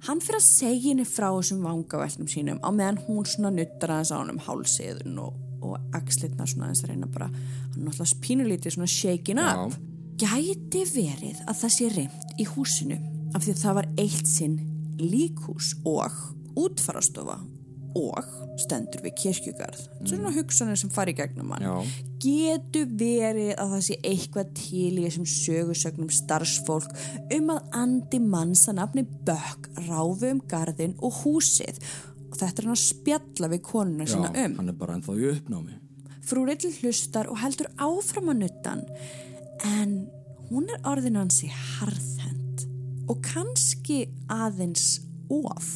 hann 0.07 0.23
fyrir 0.25 0.41
að 0.41 0.47
segja 0.47 0.85
henni 0.91 1.09
frá 1.09 1.29
þessum 1.35 1.67
vangavelnum 1.67 2.31
sínum 2.31 2.63
á 2.65 2.71
meðan 2.73 3.03
hún 3.09 3.27
svona 3.29 3.53
nuttar 3.53 3.97
aðeins 3.97 4.15
á 4.15 4.21
honum 4.21 4.41
hálsiðun 4.47 5.19
og, 5.25 5.43
og 5.65 5.77
axlitna 5.97 6.47
svona 6.49 6.71
aðeins 6.71 6.85
að 6.87 6.93
reyna 6.93 7.11
bara, 7.11 7.29
hann 7.29 7.83
náttúrulega 7.85 8.13
spínulítið 8.15 8.79
svona 8.79 8.95
shaken 8.95 9.45
up. 9.45 9.77
Gæti 10.17 10.87
verið 10.95 11.43
að 11.45 11.61
það 11.61 11.75
sé 11.75 11.93
reynd 11.93 12.41
í 12.41 12.49
húsinu 12.49 12.97
af 13.37 13.45
því 13.45 13.53
að 13.53 13.63
það 13.63 13.77
var 13.79 13.91
eitt 14.01 14.31
sinn 14.31 14.57
líkhús 14.97 15.75
og 15.85 16.17
útfarastofa 16.57 17.37
og 17.97 18.33
stendur 18.61 19.01
við 19.05 19.15
kirkjugarð. 19.23 19.85
Svona 20.05 20.33
hugsanir 20.35 20.79
sem 20.81 20.91
fari 20.93 21.15
í 21.15 21.17
gegnum 21.17 21.53
hann. 21.55 21.65
Já. 21.65 22.03
Getur 22.21 22.91
verið 22.99 23.55
að 23.61 23.73
það 23.75 23.85
sé 23.87 23.97
eitthvað 24.11 24.51
til 24.59 24.91
í 24.91 25.05
þessum 25.07 25.29
sögursögnum 25.33 26.11
starfsfólk 26.13 26.93
um 27.37 27.55
að 27.55 27.79
andi 27.81 28.21
manns 28.25 28.67
að 28.71 28.79
nafni 28.81 29.07
Bökk 29.29 29.71
ráfi 29.87 30.33
um 30.33 30.43
garðin 30.51 30.97
og 31.05 31.23
húsið 31.23 31.81
og 32.27 32.37
þetta 32.37 32.63
er 32.63 32.69
hann 32.69 32.77
að 32.77 32.85
spjalla 32.85 33.51
við 33.53 33.65
konuna 33.65 34.09
sína 34.11 34.33
um. 34.33 34.59
hann 34.61 34.73
er 34.73 34.79
bara 34.81 34.99
ennþá 34.99 35.17
í 35.17 35.31
uppnámi. 35.33 35.81
Frú 36.27 36.45
Riddle 36.45 36.75
hlustar 36.81 37.31
og 37.31 37.41
heldur 37.41 37.71
áfram 37.79 38.33
að 38.33 38.45
nuttan 38.45 38.85
en 39.65 39.97
hún 40.51 40.69
er 40.73 40.83
orðin 40.89 41.21
hansi 41.21 41.49
harðhend 41.53 42.16
og 43.07 43.21
kannski 43.25 44.05
aðeins 44.33 45.01
of. 45.33 45.71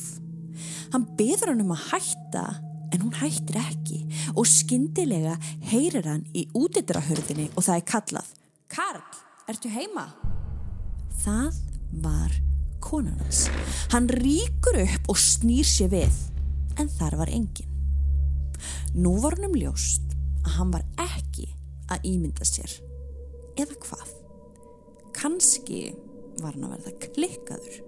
Hann 0.93 1.07
byður 1.19 1.53
hann 1.53 1.65
um 1.65 1.73
að 1.75 1.87
hætta 1.93 2.45
en 2.91 3.05
hún 3.05 3.17
hættir 3.21 3.61
ekki 3.61 4.03
og 4.35 4.49
skyndilega 4.51 5.37
heyrir 5.71 6.09
hann 6.11 6.27
í 6.35 6.47
útidrahörðinni 6.59 7.51
og 7.55 7.67
það 7.67 7.77
er 7.77 7.89
kallað 7.93 8.37
Karl, 8.71 9.03
ertu 9.51 9.71
heima? 9.73 10.07
Það 11.25 11.57
var 12.05 12.35
konan 12.81 13.19
hans. 13.19 13.49
Hann 13.91 14.07
ríkur 14.11 14.79
upp 14.85 15.11
og 15.11 15.19
snýr 15.19 15.67
sér 15.67 15.91
við 15.91 16.21
en 16.79 16.91
þar 16.91 17.19
var 17.21 17.33
enginn. 17.35 17.67
Nú 18.95 19.17
var 19.23 19.35
hann 19.37 19.51
um 19.51 19.59
ljóst 19.59 20.15
að 20.45 20.55
hann 20.59 20.71
var 20.75 20.87
ekki 21.03 21.49
að 21.91 22.07
ímynda 22.13 22.47
sér. 22.47 22.77
Eða 23.59 23.77
hvað? 23.83 24.15
Kanski 25.19 25.83
var 26.43 26.57
hann 26.57 26.69
að 26.69 26.77
verða 26.79 27.13
klikkaður. 27.15 27.81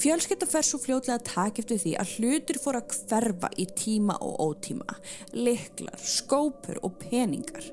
Fjölskylda 0.00 0.46
fer 0.48 0.64
svo 0.64 0.80
fljótlega 0.80 1.18
að 1.18 1.26
taka 1.28 1.62
eftir 1.62 1.80
því 1.82 1.92
að 2.00 2.12
hlutir 2.16 2.58
fór 2.62 2.78
að 2.78 2.94
hverfa 3.10 3.50
í 3.60 3.66
tíma 3.76 4.16
og 4.24 4.38
ótíma. 4.44 4.96
Liklar, 5.36 5.98
skópur 6.00 6.80
og 6.86 6.96
peningar. 7.02 7.66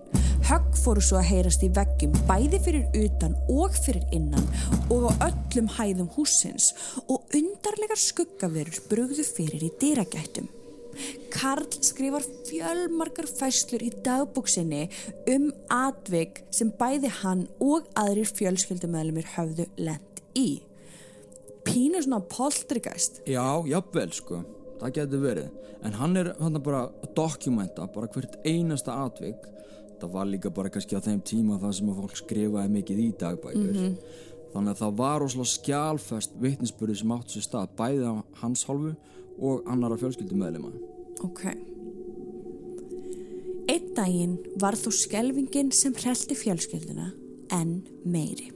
Högg 0.49 0.75
fóru 0.83 1.03
svo 1.03 1.19
að 1.21 1.29
heyrast 1.29 1.63
í 1.63 1.69
veggjum 1.71 2.15
bæði 2.27 2.59
fyrir 2.65 2.97
utan 3.05 3.37
og 3.51 3.77
fyrir 3.85 4.03
innan 4.15 4.49
og 4.91 5.07
á 5.15 5.29
öllum 5.29 5.69
hæðum 5.77 6.11
húsins 6.17 6.73
og 7.07 7.31
undarlegar 7.31 7.99
skuggaverur 7.99 8.83
brugðu 8.89 9.23
fyrir 9.23 9.63
í 9.63 9.71
dyragættum. 9.79 10.51
Karl 11.33 11.67
skrifar 11.83 12.25
fjölmarkar 12.47 13.27
fæslur 13.29 13.83
í 13.85 13.91
dagbúksinni 14.05 14.85
um 15.33 15.49
atvik 15.73 16.43
sem 16.53 16.71
bæði 16.79 17.11
hann 17.21 17.47
og 17.63 17.89
aðrir 17.99 18.29
fjölskyldumæðlumir 18.37 19.31
höfðu 19.35 19.67
lent 19.81 20.23
í. 20.37 20.63
Pínu 21.63 22.01
svona 22.03 22.19
poltergeist. 22.27 23.21
Já, 23.29 23.63
jafnvel 23.69 24.11
sko, 24.15 24.43
það 24.81 24.97
getur 24.99 25.23
verið. 25.23 25.49
En 25.83 25.97
hann 25.99 26.19
er 26.19 26.33
hann 26.39 26.59
bara 26.63 26.85
að 26.87 27.15
dokumenta 27.17 27.87
bara 27.91 28.11
hvert 28.11 28.37
einasta 28.47 28.95
atvik. 29.05 29.49
Það 29.99 30.13
var 30.13 30.27
líka 30.27 30.51
bara 30.51 30.71
kannski 30.71 30.99
á 30.99 31.03
þeim 31.03 31.23
tíma 31.23 31.59
það 31.61 31.75
sem 31.77 31.89
að 31.91 31.99
fólk 32.01 32.19
skrifaði 32.19 32.71
mikið 32.77 33.01
í 33.03 33.09
dagbækur. 33.19 33.81
Þannig 34.53 34.75
að 34.75 34.81
það 34.83 34.97
var 34.99 35.23
óslega 35.25 35.49
skjálfest 35.49 36.35
vitnisbyrði 36.43 36.97
sem 36.99 37.13
átt 37.15 37.33
sér 37.33 37.45
stað 37.47 37.71
bæði 37.79 38.11
á 38.11 38.13
hans 38.43 38.65
hálfu 38.67 38.91
og 39.39 39.63
annara 39.69 39.97
fjölskyldumæðlima. 40.01 40.71
Ok. 41.23 41.43
Einn 43.71 43.93
daginn 43.95 44.37
var 44.59 44.75
þó 44.77 44.89
skelvingin 44.93 45.71
sem 45.75 45.95
hrelti 45.95 46.35
fjölskylduna 46.37 47.11
en 47.53 47.77
meiri. 48.05 48.51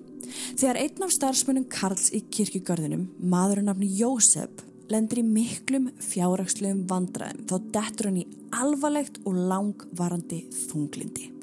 Þegar 0.58 0.80
einn 0.82 1.06
af 1.06 1.14
starfsmönnum 1.16 1.68
Karls 1.72 2.10
í 2.16 2.22
kirkjugarðinum, 2.34 3.08
maðurinn 3.32 3.70
nafni 3.72 3.88
Jósef, 4.00 4.66
lendir 4.92 5.22
í 5.22 5.26
miklum 5.28 5.90
fjárrakslegum 6.04 6.86
vandræðum 6.90 7.48
þá 7.50 7.56
dettur 7.78 8.12
hann 8.12 8.22
í 8.22 8.28
alvarlegt 8.56 9.20
og 9.26 9.42
langvarandi 9.50 10.44
þunglindi. 10.68 11.34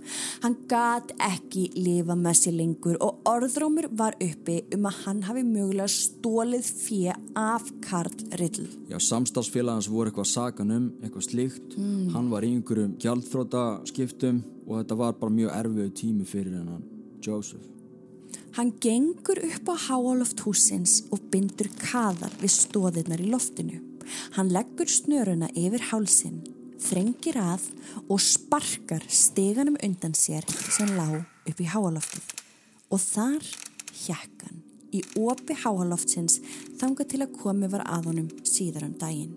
Hann 0.45 0.57
gat 0.69 1.15
ekki 1.23 1.69
lifa 1.77 2.17
með 2.19 2.39
sér 2.43 2.57
lengur 2.59 2.99
og 3.05 3.25
orðrómur 3.29 3.89
var 3.97 4.17
uppi 4.23 4.61
um 4.77 4.89
að 4.91 4.99
hann 5.05 5.23
hafi 5.29 5.45
mögulega 5.49 5.89
stólið 5.91 6.71
fjö 6.85 7.15
af 7.41 7.71
Karl 7.87 8.27
Riddle. 8.41 8.69
Já, 8.91 8.99
samstagsfélagans 9.01 9.89
voru 9.93 10.13
eitthvað 10.13 10.31
sagan 10.33 10.75
um, 10.77 10.91
eitthvað 11.03 11.29
slíkt. 11.31 11.79
Hann 12.15 12.33
var 12.33 12.45
í 12.45 12.53
einhverjum 12.55 12.99
gjaldþróta 13.01 13.67
skiptum 13.91 14.43
og 14.67 14.83
þetta 14.83 15.01
var 15.01 15.21
bara 15.21 15.39
mjög 15.41 15.55
erfiðu 15.61 15.95
tími 16.03 16.29
fyrir 16.29 16.59
hennan 16.61 16.85
Joseph. 17.25 17.74
Hann 18.55 18.71
gengur 18.79 19.41
upp 19.43 19.67
á 19.67 19.75
háaloft 19.89 20.45
húsins 20.47 21.01
og 21.11 21.25
bindur 21.33 21.67
kaðar 21.81 22.31
við 22.39 22.53
stóðirnar 22.55 23.19
í 23.19 23.31
loftinu. 23.33 23.81
Hann 24.37 24.53
leggur 24.55 24.87
snöruna 24.87 25.49
yfir 25.59 25.83
hálsin, 25.91 26.37
þrengir 26.79 27.41
að 27.43 27.65
og 28.07 28.21
sparkar 28.23 29.03
steganum 29.11 29.75
undan 29.83 30.15
sér 30.15 30.47
sem 30.71 30.93
lá 30.95 31.09
upp 31.19 31.59
í 31.59 31.67
háaloftið. 31.67 32.29
Og 32.95 33.03
þar 33.03 33.49
hjekk 34.05 34.45
hann 34.47 34.61
í 34.95 35.01
opi 35.19 35.57
háaloftsins 35.59 36.39
þanga 36.79 37.09
til 37.11 37.25
að 37.25 37.35
komi 37.41 37.71
var 37.73 37.83
að 37.91 38.13
honum 38.13 38.29
síðar 38.47 38.87
um 38.87 38.95
daginn. 39.01 39.33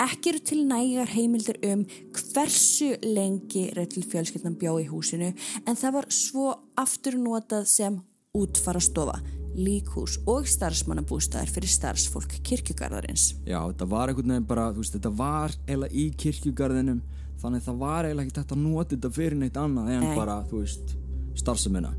Ekki 0.00 0.30
eru 0.30 0.42
til 0.46 0.60
nægar 0.68 1.10
heimildir 1.10 1.58
um 1.66 1.82
hversu 2.14 2.92
lengi 3.02 3.66
Rettil 3.74 4.06
fjölskyldan 4.06 4.54
bjó 4.60 4.76
í 4.80 4.86
húsinu 4.88 5.32
en 5.66 5.76
það 5.76 5.98
var 5.98 6.08
svo 6.14 6.46
aftur 6.78 7.18
notað 7.18 7.66
sem 7.74 7.98
útfara 8.36 8.78
stofa, 8.78 9.16
líkhús 9.58 10.20
og 10.30 10.46
starfsmannabústæðar 10.46 11.50
fyrir 11.50 11.70
starfsfólk 11.72 12.36
kirkjugarðarins. 12.46 13.32
Já, 13.42 13.58
þetta 13.58 13.88
var 13.90 14.12
einhvern 14.12 14.36
veginn 14.36 14.46
bara, 14.46 14.68
þú 14.70 14.84
veist, 14.84 14.94
þetta 14.94 15.10
var 15.18 15.56
eiginlega 15.66 15.98
í 15.98 16.04
kirkjugarðinum 16.22 17.00
þannig 17.42 17.64
það 17.66 17.82
var 17.82 18.06
eiginlega 18.06 18.28
ekki 18.28 18.38
þetta 18.38 18.56
að 18.56 18.62
nota 18.68 18.94
þetta 18.94 19.12
fyrir 19.18 19.36
neitt 19.40 19.58
annað 19.58 19.90
en 19.96 20.06
Nei. 20.06 20.14
bara, 20.14 20.38
þú 20.46 20.62
veist, 20.62 20.94
starfsemina. 21.42 21.92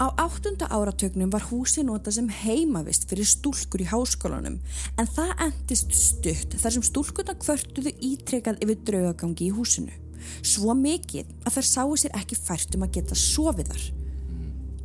Á 0.00 0.06
áttunda 0.24 0.72
áratögnum 0.72 1.30
var 1.30 1.44
húsi 1.52 1.84
notað 1.84 2.16
sem 2.16 2.32
heimavist 2.40 3.04
fyrir 3.10 3.28
stúlkur 3.28 3.84
í 3.84 3.92
háskólanum 3.92 4.56
en 4.96 5.10
það 5.12 5.34
endist 5.44 5.92
stutt 5.92 6.56
þar 6.56 6.78
sem 6.78 6.88
stúlkurna 6.88 7.36
kvörtuðu 7.36 7.92
ítrekað 8.00 8.64
yfir 8.64 8.80
draugagangi 8.88 9.52
í 9.52 9.54
húsinu. 9.54 9.92
Svo 10.40 10.72
mikið 10.78 11.28
að 11.44 11.58
þær 11.58 11.68
sáu 11.68 11.98
sér 12.00 12.16
ekki 12.16 12.38
fært 12.40 12.78
um 12.78 12.86
að 12.86 12.96
geta 12.96 13.18
sofið 13.18 13.74
þar. 13.74 13.90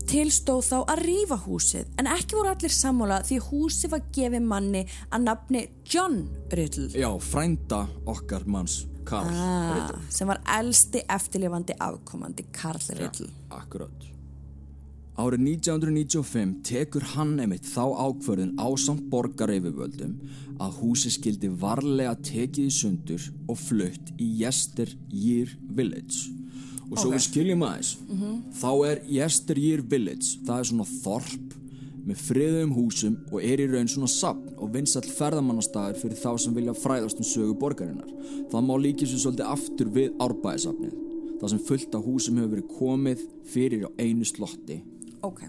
Tilstóð 0.07 0.61
þá 0.63 0.75
að 0.93 0.99
rífa 1.03 1.37
húsið 1.43 1.87
en 1.99 2.07
ekki 2.07 2.37
voru 2.37 2.51
allir 2.53 2.71
sammála 2.71 3.17
því 3.27 3.39
húsið 3.49 3.91
var 3.91 4.05
gefið 4.15 4.45
manni 4.47 4.83
að 5.11 5.25
nafni 5.25 5.63
John 5.83 6.21
Riddle 6.55 6.87
Já, 6.95 7.09
frænda 7.19 7.81
okkar 8.07 8.45
manns, 8.47 8.85
Karl 9.07 9.33
ah, 9.35 9.91
sem 10.07 10.31
var 10.31 10.39
elsti 10.55 11.01
eftirlifandi 11.11 11.75
afkomandi 11.83 12.47
Karl 12.55 12.79
Riddle. 12.95 13.27
Akkurát. 13.51 14.07
Árið 15.17 15.43
1995 15.49 16.55
tekur 16.69 17.03
hann 17.17 17.35
einmitt 17.43 17.67
þá 17.67 17.83
ákvörðin 17.89 18.55
á 18.61 18.67
samt 18.79 19.09
borgar 19.11 19.51
yfirvöldum 19.51 20.15
að 20.61 20.79
húsi 20.79 21.11
skildi 21.17 21.51
varlega 21.51 22.15
tekið 22.21 22.69
í 22.69 22.75
sundur 22.79 23.29
og 23.49 23.59
flutt 23.59 24.15
í 24.21 24.31
Yesteryear 24.45 25.51
Village. 25.75 26.36
Og 26.87 26.97
svo 26.97 27.09
Ok. 27.09 27.15
við 27.17 27.23
skiljum 27.25 27.63
aðeins, 27.67 27.97
þá 28.61 28.71
er 28.87 29.01
Yesteryear 29.11 29.81
Village, 29.81 30.39
það 30.45 30.59
er 30.59 30.69
svona 30.69 30.87
þorp 31.03 31.55
með 32.07 32.21
friðum 32.23 32.71
húsum 32.77 33.17
og 33.33 33.43
er 33.43 33.59
í 33.59 33.67
raun 33.67 33.89
svona 33.91 34.07
sapn 34.07 34.53
og 34.55 34.71
vinsall 34.71 35.03
ferðamannastæður 35.03 35.99
fyrir 35.99 36.21
þá 36.21 36.39
sem 36.39 36.55
vilja 36.55 36.73
fræðast 36.77 37.19
um 37.19 37.27
sögu 37.27 37.57
borgarinnar. 37.59 38.07
Það 38.47 38.63
má 38.63 38.75
líka 38.79 39.07
svo 39.09 39.19
svolítið 39.19 39.51
aftur 39.51 39.91
við 39.91 40.15
árbæðisafnið. 40.23 40.95
Það 41.41 41.49
sem 41.49 41.59
fullt 41.67 41.95
af 41.95 42.07
húsum 42.07 42.39
hefur 42.39 42.53
verið 42.55 42.71
komið 42.79 43.25
fyrir 43.51 43.83
á 43.85 43.89
einu 43.99 44.25
slotti. 44.25 44.79
Ok. 45.21 45.43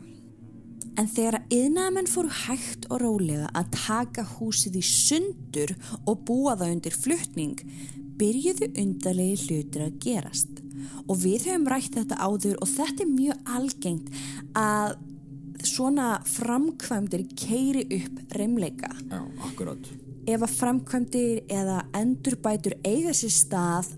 En 0.99 1.07
þegar 1.07 1.39
að 1.39 1.53
yðnaðamenn 1.55 2.11
fóru 2.11 2.31
hægt 2.43 2.89
og 2.91 3.05
rólega 3.05 3.53
að 3.55 3.71
taka 3.77 4.25
húsið 4.27 4.81
í 4.81 4.83
sundur 4.83 5.77
og 6.05 6.25
búa 6.27 6.57
það 6.59 6.73
undir 6.75 6.97
fluttning, 6.99 7.61
byrjuðu 8.19 8.73
undarlegi 8.83 9.45
hlutir 9.47 9.87
að 9.87 10.01
gerast. 10.03 10.58
Og 11.07 11.21
við 11.23 11.49
höfum 11.49 11.69
rætt 11.71 11.95
þetta 11.99 12.19
áður 12.21 12.59
og 12.63 12.73
þetta 12.73 13.05
er 13.05 13.13
mjög 13.13 13.55
algengt 13.59 14.11
að 14.59 14.99
svona 15.67 16.11
framkvæmdir 16.27 17.25
keiri 17.39 17.87
upp 17.99 18.37
reymleika. 18.39 18.91
Já, 19.11 19.23
akkurat. 19.49 19.91
Ef 20.29 20.45
að 20.45 20.59
framkvæmdir 20.59 21.41
eða 21.49 21.81
endurbætur 21.97 22.77
eiga 22.87 23.15
sér 23.17 23.33
stað 23.33 23.95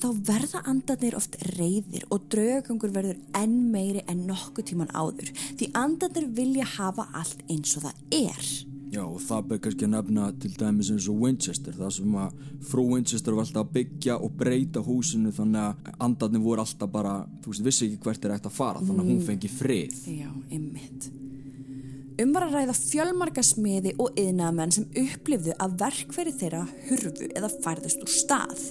þá 0.00 0.06
verða 0.26 0.62
andarnir 0.70 1.16
oft 1.18 1.36
reyðir 1.54 2.06
og 2.12 2.28
draugagangur 2.32 2.92
verður 2.94 3.18
enn 3.36 3.58
meiri 3.72 4.04
en 4.08 4.24
nokkuð 4.28 4.70
tíman 4.70 4.92
áður 4.96 5.32
því 5.58 5.70
andarnir 5.76 6.30
vilja 6.38 6.68
hafa 6.76 7.08
allt 7.12 7.44
eins 7.52 7.76
og 7.76 7.86
það 7.86 8.22
er. 8.24 8.48
Já, 8.94 9.02
og 9.02 9.18
það 9.24 9.46
ber 9.50 9.60
kannski 9.64 9.86
að 9.88 9.92
nefna 9.96 10.28
til 10.38 10.52
dæmis 10.60 10.90
eins 10.94 11.08
og 11.10 11.22
Winchester, 11.24 11.74
það 11.74 11.92
sem 11.96 12.14
að 12.22 12.36
frú 12.68 12.84
Winchester 12.92 13.34
var 13.34 13.46
alltaf 13.48 13.64
að 13.64 13.72
byggja 13.74 14.18
og 14.22 14.38
breyta 14.38 14.84
húsinu 14.86 15.34
þannig 15.34 15.64
að 15.64 15.98
andarnir 16.06 16.44
voru 16.44 16.62
alltaf 16.62 16.92
bara, 16.94 17.16
þú 17.42 17.54
veist, 17.54 17.66
vissi 17.66 17.88
ekki 17.88 18.02
hvert 18.06 18.28
er 18.28 18.36
eftir 18.36 18.52
að 18.52 18.58
fara, 18.60 18.84
þannig 18.84 19.02
að 19.02 19.12
hún 19.12 19.28
fengi 19.32 19.50
frið. 19.50 20.00
Já, 20.14 20.30
ymmit. 20.54 21.10
Um 22.14 22.30
var 22.30 22.44
að 22.46 22.52
ræða 22.54 22.74
fjölmarka 22.78 23.42
smiði 23.42 23.90
og 23.98 24.14
yðnaðamenn 24.20 24.72
sem 24.76 24.84
upplifðu 25.00 25.54
að 25.58 25.72
verkveri 25.80 26.34
þeirra 26.38 26.60
hurfu 26.86 27.26
eða 27.26 27.50
færðust 27.64 28.04
úr 28.04 28.12
stað. 28.12 28.62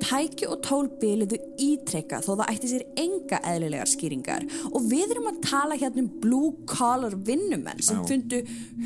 Tæki 0.00 0.48
og 0.48 0.62
tól 0.64 0.88
byliðu 1.02 1.36
ítrekka 1.60 2.22
þó 2.24 2.30
það 2.30 2.44
ætti 2.54 2.70
sér 2.70 2.86
enga 3.02 3.42
eðlilegar 3.52 3.92
skýringar 3.92 4.48
og 4.70 4.88
við 4.88 5.12
erum 5.12 5.28
að 5.28 5.42
tala 5.44 5.76
hérna 5.82 6.06
um 6.06 6.10
blue 6.22 6.54
collar 6.70 7.18
vinnumenn 7.28 7.84
sem 7.84 8.00
fundu 8.08 8.40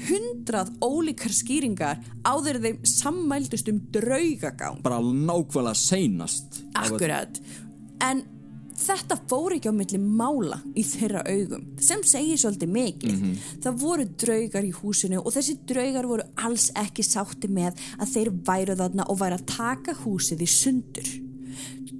hundrað 0.08 0.74
ólíkar 0.82 1.38
skýringar 1.38 2.02
áður 2.26 2.58
en 2.58 2.66
þeim 2.66 2.84
sammældust 2.96 3.70
um 3.70 3.82
draugagang. 3.94 4.82
Bara 4.82 4.98
nákvæmlega 4.98 5.78
seinast. 5.78 6.64
Akkurat. 6.82 7.38
En 8.02 8.26
þetta 8.78 9.18
fór 9.30 9.56
ekki 9.56 9.70
á 9.70 9.74
milli 9.74 10.00
mála 10.02 10.60
í 10.74 10.84
þeirra 10.86 11.22
augum 11.28 11.66
sem 11.82 12.02
segir 12.06 12.40
svolítið 12.40 12.72
mikið. 12.74 13.20
Það 13.64 13.78
voru 13.84 14.06
draugar 14.24 14.64
í 14.66 14.72
húsinu 14.74 15.20
og 15.22 15.34
þessi 15.34 15.58
draugar 15.68 16.08
voru 16.10 16.26
alls 16.36 16.70
ekki 16.80 17.06
sátti 17.06 17.48
með 17.48 17.78
að 17.98 18.10
þeir 18.14 18.32
væru 18.48 18.78
þarna 18.80 19.08
og 19.08 19.20
væri 19.20 19.38
að 19.38 19.46
taka 19.54 19.96
húsið 20.04 20.44
í 20.44 20.50
sundur. 20.50 21.12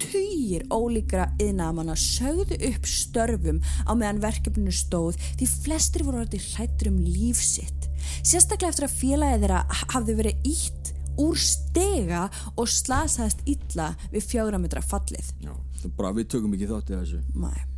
Tugir 0.05 0.65
ólíkra 0.75 1.29
yðnaðamanna 1.39 1.95
sögðu 1.97 2.59
upp 2.69 2.87
störfum 2.91 3.61
á 3.87 3.93
meðan 3.95 4.23
verkefninu 4.25 4.75
stóð 4.75 5.19
því 5.39 5.51
flestir 5.65 6.05
voru 6.07 6.25
hrættur 6.27 6.91
um 6.91 6.99
líf 6.99 7.41
sitt. 7.41 7.89
Sérstaklega 8.25 8.73
eftir 8.73 8.89
að 8.89 8.97
félagið 8.99 9.45
þeirra 9.47 9.61
hafði 9.95 10.17
verið 10.19 10.49
ítt 10.51 10.84
úr 11.21 11.39
stega 11.39 12.27
og 12.57 12.71
slasaðist 12.71 13.45
illa 13.51 13.93
við 14.13 14.27
fjára 14.33 14.61
metra 14.61 14.83
fallið. 14.85 15.31
Já, 15.45 15.55
bara, 15.97 16.15
við 16.17 16.35
tökum 16.35 16.57
ekki 16.57 16.71
þátt 16.71 16.93
í 16.93 16.99
þessu. 16.99 17.23
Nei. 17.39 17.71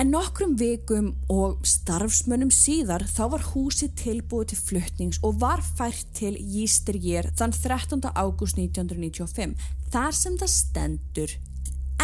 En 0.00 0.08
nokkrum 0.14 0.54
vikum 0.56 1.10
og 1.28 1.58
starfsmönnum 1.68 2.48
síðar 2.54 3.02
þá 3.04 3.24
var 3.34 3.42
húsið 3.50 3.90
tilbúið 4.00 4.52
til 4.52 4.60
fluttnings 4.62 5.18
og 5.26 5.42
var 5.42 5.60
fært 5.60 6.08
til 6.16 6.38
Jístergér 6.38 7.28
þann 7.36 7.52
13. 7.52 8.06
ágúst 8.14 8.56
1995 8.56 9.52
þar 9.92 10.16
sem 10.16 10.38
það 10.40 10.52
stendur 10.54 11.34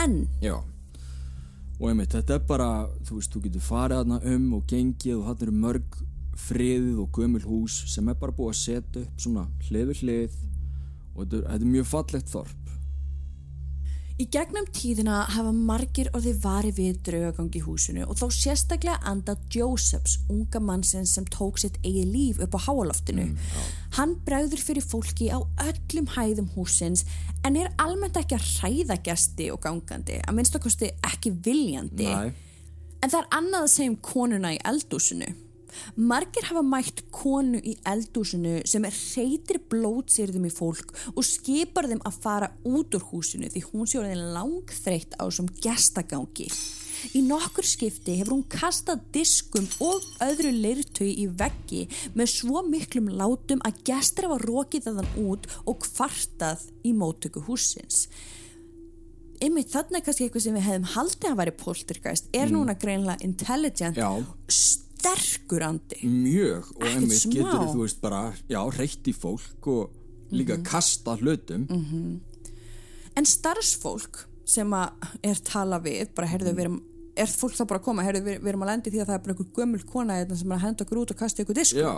enn. 0.02 0.26
Já. 0.44 0.58
Og 1.80 1.88
einmitt, 1.88 2.12
þetta 2.12 2.36
er 2.36 2.44
bara, 2.48 2.68
þú 3.04 3.18
veist, 3.18 3.32
þú 3.32 3.42
getur 3.46 3.64
farið 3.64 4.02
þarna 4.02 4.20
um 4.34 4.46
og 4.58 4.68
gengið 4.68 5.16
og 5.16 5.26
þarna 5.30 5.46
eru 5.46 5.56
mörg 5.64 5.98
friðið 6.40 7.00
og 7.02 7.10
gömul 7.16 7.42
hús 7.46 7.80
sem 7.92 8.08
er 8.08 8.18
bara 8.20 8.34
búið 8.36 8.52
að 8.52 8.60
setja 8.60 9.02
upp 9.02 9.24
svona 9.24 9.48
hlið 9.68 9.90
við 9.90 10.04
hlið 10.04 10.38
og 11.16 11.24
þetta 11.24 11.36
er, 11.36 11.50
þetta 11.50 11.64
er 11.64 11.74
mjög 11.74 11.90
fallegt 11.90 12.32
þorp. 12.32 12.62
Í 14.16 14.24
gegnum 14.32 14.64
tíðina 14.72 15.16
hafa 15.28 15.50
margir 15.52 16.08
orðið 16.16 16.38
vari 16.40 16.70
við 16.72 17.02
draugagangi 17.04 17.60
húsinu 17.66 18.06
og 18.06 18.16
þá 18.16 18.24
sérstaklega 18.32 18.96
anda 19.04 19.34
Josephs, 19.52 20.14
unga 20.32 20.62
mannsins 20.64 21.12
sem 21.18 21.26
tók 21.28 21.60
sitt 21.60 21.76
eigið 21.82 22.08
líf 22.14 22.40
upp 22.46 22.56
á 22.56 22.64
háaloftinu. 22.64 23.26
Hann 23.98 24.16
bregður 24.24 24.64
fyrir 24.70 24.86
fólki 24.88 25.28
á 25.28 25.44
öllum 25.66 26.08
hæðum 26.14 26.48
húsins 26.54 27.04
en 27.44 27.60
er 27.60 27.68
almennt 27.76 28.16
ekki 28.16 28.38
að 28.38 28.48
hræða 28.54 28.96
gesti 29.04 29.50
og 29.52 29.60
gangandi, 29.68 30.16
að 30.24 30.38
minnst 30.38 30.56
okkosti 30.56 30.94
ekki 31.04 31.36
viljandi. 31.44 32.08
Næ, 32.08 32.32
En 33.04 33.12
það 33.12 33.20
er 33.20 33.34
annað 33.36 33.64
að 33.66 33.72
segja 33.74 33.92
um 33.92 33.98
konuna 34.02 34.50
í 34.56 34.62
eldúsinu. 34.66 35.28
Margir 35.96 36.48
hafa 36.50 36.62
mætt 36.66 37.04
konu 37.14 37.60
í 37.60 37.76
eldúsinu 37.88 38.58
sem 38.68 38.86
reytir 38.86 39.60
blótsýrðum 39.70 40.48
í 40.48 40.54
fólk 40.54 40.94
og 41.14 41.22
skipar 41.26 41.90
þeim 41.90 42.02
að 42.06 42.18
fara 42.24 42.50
út 42.68 42.96
úr 42.96 43.06
húsinu 43.10 43.50
því 43.52 43.64
hún 43.70 43.90
sé 43.90 44.00
orðin 44.00 44.26
langþreytt 44.36 45.16
á 45.20 45.24
þessum 45.26 45.52
gestagangi. 45.62 46.50
Í 47.14 47.20
nokkur 47.26 47.66
skipti 47.66 48.16
hefur 48.18 48.38
hún 48.38 48.46
kastað 48.50 49.02
diskum 49.14 49.66
og 49.84 50.04
öðru 50.24 50.52
leirtögi 50.54 51.12
í 51.22 51.26
veggi 51.28 51.84
með 52.16 52.32
svo 52.32 52.62
miklum 52.66 53.10
látum 53.20 53.62
að 53.68 53.82
gestur 53.90 54.30
hafa 54.30 54.40
rokið 54.46 54.88
þaðan 54.88 55.12
út 55.26 55.46
og 55.64 55.84
kvartað 55.84 56.64
í 56.86 56.94
móttöku 56.96 57.44
húsins. 57.46 58.06
Einmitt 59.36 59.68
þarna 59.68 60.00
er 60.00 60.06
kannski 60.06 60.26
eitthvað 60.26 60.46
sem 60.46 60.56
við 60.56 60.64
hefðum 60.64 60.90
haldið 60.94 61.30
að 61.30 61.38
væri 61.42 61.54
poltergeist 61.60 62.28
er 62.36 62.52
núna 62.52 62.76
greinlega 62.80 63.26
intelligent 63.26 64.00
Já. 64.00 64.08
Sterkur 64.96 65.62
andi. 65.66 66.00
Mjög 66.08 66.72
og 66.76 66.88
smá. 66.88 67.32
getur 67.34 67.68
þú 67.72 67.82
veist 67.84 68.00
bara, 68.02 68.22
já, 68.48 68.60
reytt 68.78 69.08
í 69.08 69.14
fólk 69.14 69.70
og 69.72 69.90
líka 70.32 70.58
kasta 70.64 71.16
hlutum. 71.20 71.66
en 73.16 73.24
starfsfólk 73.24 74.26
sem 74.46 74.70
að 74.76 75.14
er 75.22 75.40
tala 75.42 75.78
við 75.82 76.12
bara 76.14 76.28
heyrðu 76.30 76.52
við 76.52 76.64
erum 76.66 76.82
er 77.16 77.26
fólk 77.26 77.56
þá 77.56 77.64
bara 77.64 77.80
að 77.80 77.86
koma, 77.86 78.04
heyrðu 78.04 78.22
við, 78.26 78.38
við 78.42 78.50
erum 78.52 78.64
að 78.66 78.70
lendi 78.70 78.92
því 78.92 79.00
að 79.00 79.06
það 79.08 79.16
er 79.16 79.22
bara 79.24 79.34
einhver 79.34 79.52
gömul 79.56 79.84
kona 79.88 80.18
hérna 80.18 80.36
sem 80.36 80.50
er 80.50 80.58
að 80.58 80.64
henda 80.66 80.84
okkur 80.84 81.00
út 81.00 81.12
og 81.14 81.20
kasta 81.22 81.42
ykkur 81.42 81.56
disk 81.56 81.78
Já, 81.78 81.92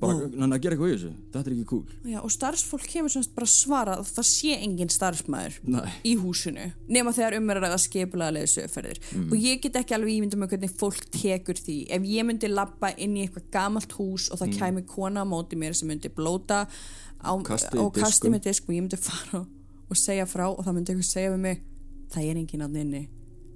bara, 0.00 0.14
mm. 0.28 0.52
að 0.52 0.60
gera 0.64 0.76
eitthvað 0.76 0.90
í 0.90 0.94
þessu, 0.94 1.10
þetta 1.32 1.50
er 1.50 1.54
ekki 1.54 1.66
cool. 1.70 1.94
Já, 2.10 2.18
og 2.20 2.32
starfsfólk 2.34 2.86
kemur 2.90 3.12
semst 3.12 3.32
bara 3.36 3.46
að 3.48 3.52
svara 3.52 3.94
að 3.96 4.10
það 4.12 4.26
sé 4.28 4.56
engin 4.56 4.92
starfsmæður 4.92 5.56
Nei. 5.72 5.92
í 6.04 6.12
húsinu 6.20 6.66
nema 6.92 7.14
þegar 7.16 7.36
um 7.38 7.52
er 7.52 7.60
að 7.60 7.66
ræða 7.66 7.78
skipulega 7.84 8.50
sögferðir 8.52 9.00
og 9.22 9.36
ég 9.40 9.62
get 9.64 9.78
ekki 9.80 9.96
alveg 9.96 10.18
ímynda 10.18 10.40
með 10.40 10.52
hvernig 10.52 10.74
fólk 10.76 11.06
tekur 11.14 11.60
því. 11.60 11.78
Ef 11.96 12.08
ég 12.10 12.28
myndi 12.28 12.50
labba 12.52 12.92
inn 13.00 13.16
í 13.16 13.24
eitthvað 13.24 13.48
gamalt 13.56 13.96
hús 13.96 14.28
og 14.30 14.42
það 14.42 14.58
kæmi 14.60 14.84
kona 14.90 15.24
á 15.24 15.26
móti 15.28 15.58
mér 15.58 15.76
sem 15.76 15.88
myndi 15.88 16.12
blóta 16.12 16.66
á, 16.66 17.32
Kasti 17.46 17.80
og 17.80 17.94
kasti 17.96 18.32
með 18.32 18.50
disk 18.50 18.68
og 18.68 18.76
ég 18.76 18.84
myndi 18.84 19.00
fara 19.08 19.46
og 19.86 19.96
segja 19.96 20.28
frá 20.28 20.48
og 20.50 20.60
það 20.60 20.76
myndi 20.76 20.92
eitthvað 20.92 21.08
segja 21.08 21.32
við 21.32 21.42
mig 21.46 21.64
það 22.12 22.28
er 22.28 22.42
engin 22.42 22.66
að 22.66 22.78
inni. 22.82 23.02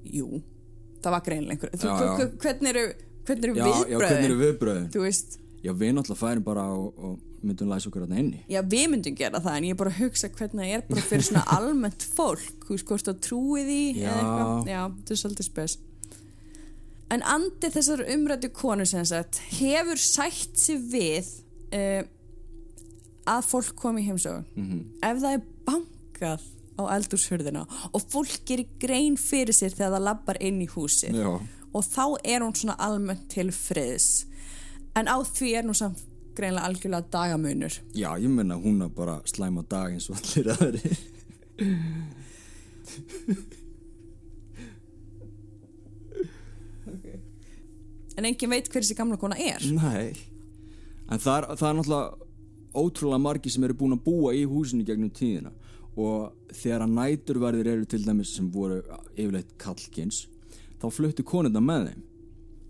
Jú, 0.09 0.41
það 1.05 1.15
var 1.17 1.25
hver- 1.29 2.33
hvernig 2.41 2.73
eru, 2.73 2.89
viðbröðin 4.41 4.89
Já, 5.63 5.73
við 5.77 5.91
náttúrulega 5.97 6.21
færum 6.23 6.45
bara 6.47 6.63
og, 6.73 6.95
og 7.05 7.19
myndum 7.45 7.69
læsa 7.69 7.89
okkur 7.91 8.07
þarna 8.07 8.19
inni. 8.23 8.39
Já, 8.49 8.61
við 8.65 8.87
myndum 8.95 9.15
gera 9.17 9.41
það 9.45 9.57
en 9.59 9.65
ég 9.69 9.75
er 9.75 9.79
bara 9.81 9.91
að 9.93 9.99
hugsa 10.05 10.29
hvernig 10.33 10.65
það 10.65 10.75
er 10.77 10.85
bara 10.89 11.05
fyrir 11.11 11.27
svona 11.27 11.43
almennt 11.59 12.07
fólk 12.17 12.65
þú 12.67 12.75
veist 12.77 12.87
hvort 12.89 13.09
það 13.11 13.19
trúi 13.27 13.65
því 13.69 13.81
Já. 14.01 14.09
eða 14.09 14.21
eitthvað. 14.23 14.71
Já, 14.73 14.81
þetta 14.97 15.15
er 15.17 15.21
svolítið 15.25 15.49
spes 15.51 15.79
En 17.11 17.25
andi 17.27 17.67
þessar 17.75 18.05
umrættu 18.15 18.49
konu 18.55 18.85
sem 18.87 19.03
sagt 19.09 19.41
hefur 19.59 19.99
sætt 19.99 20.55
sig 20.63 20.79
við 20.93 21.27
uh, 21.75 22.05
að 23.27 23.49
fólk 23.51 23.73
komi 23.83 24.05
í 24.05 24.07
heimsókn 24.07 24.45
Mhm. 24.55 24.81
ef 25.03 25.19
það 25.25 25.35
er 25.35 25.43
bankað 25.67 26.45
á 26.79 26.83
eldúshurðina 26.95 27.65
og 27.93 28.01
fólk 28.15 28.39
gerir 28.49 28.69
grein 28.81 29.17
fyrir 29.21 29.53
sér 29.53 29.75
þegar 29.75 29.97
það 29.99 30.07
lappar 30.07 30.39
inn 30.41 30.63
í 30.63 30.69
húsið 30.71 31.19
Já. 31.19 31.35
og 31.75 31.83
þá 31.85 32.05
er 32.25 32.41
hún 32.47 32.55
svona 32.57 32.79
almennt 32.79 33.27
til 33.29 33.51
friðs 33.53 34.25
en 35.01 35.09
á 35.09 35.17
því 35.25 35.49
er 35.59 35.65
nú 35.67 35.75
samt 35.77 35.99
greinlega 36.37 36.67
algjörlega 36.69 37.09
dagamunur. 37.13 37.75
Já, 37.97 38.11
ég 38.21 38.31
menna 38.31 38.57
hún 38.61 38.83
er 38.85 38.91
bara 38.95 39.21
slæma 39.29 39.63
dag 39.69 39.93
eins 39.95 40.11
og 40.11 40.17
allir 40.21 40.47
aðri. 40.55 40.93
en 48.17 48.25
engin 48.29 48.53
veit 48.53 48.69
hver 48.69 48.83
þessi 48.83 48.97
gamla 48.99 49.17
kona 49.21 49.37
er. 49.41 49.61
Nei, 49.75 50.13
en 51.11 51.19
það 51.19 51.37
er, 51.37 51.45
það 51.57 51.69
er 51.69 51.77
náttúrulega 51.79 52.11
ótrúlega 52.81 53.21
margi 53.23 53.51
sem 53.51 53.65
eru 53.67 53.75
búin 53.77 53.97
að 53.97 54.05
búa 54.07 54.31
í 54.37 54.45
húsinu 54.49 54.87
gegnum 54.87 55.13
tíðina. 55.15 55.53
Og 55.99 56.31
þegar 56.55 56.85
að 56.87 56.95
næturverðir 56.97 57.73
eru 57.73 57.89
til 57.91 58.05
dæmis 58.05 58.37
sem 58.37 58.47
voru 58.53 58.79
yfirleitt 59.17 59.57
kallkins 59.61 60.29
þá 60.81 60.87
fluttu 60.95 61.23
konunda 61.27 61.61
með 61.61 61.91
þeim 61.91 62.03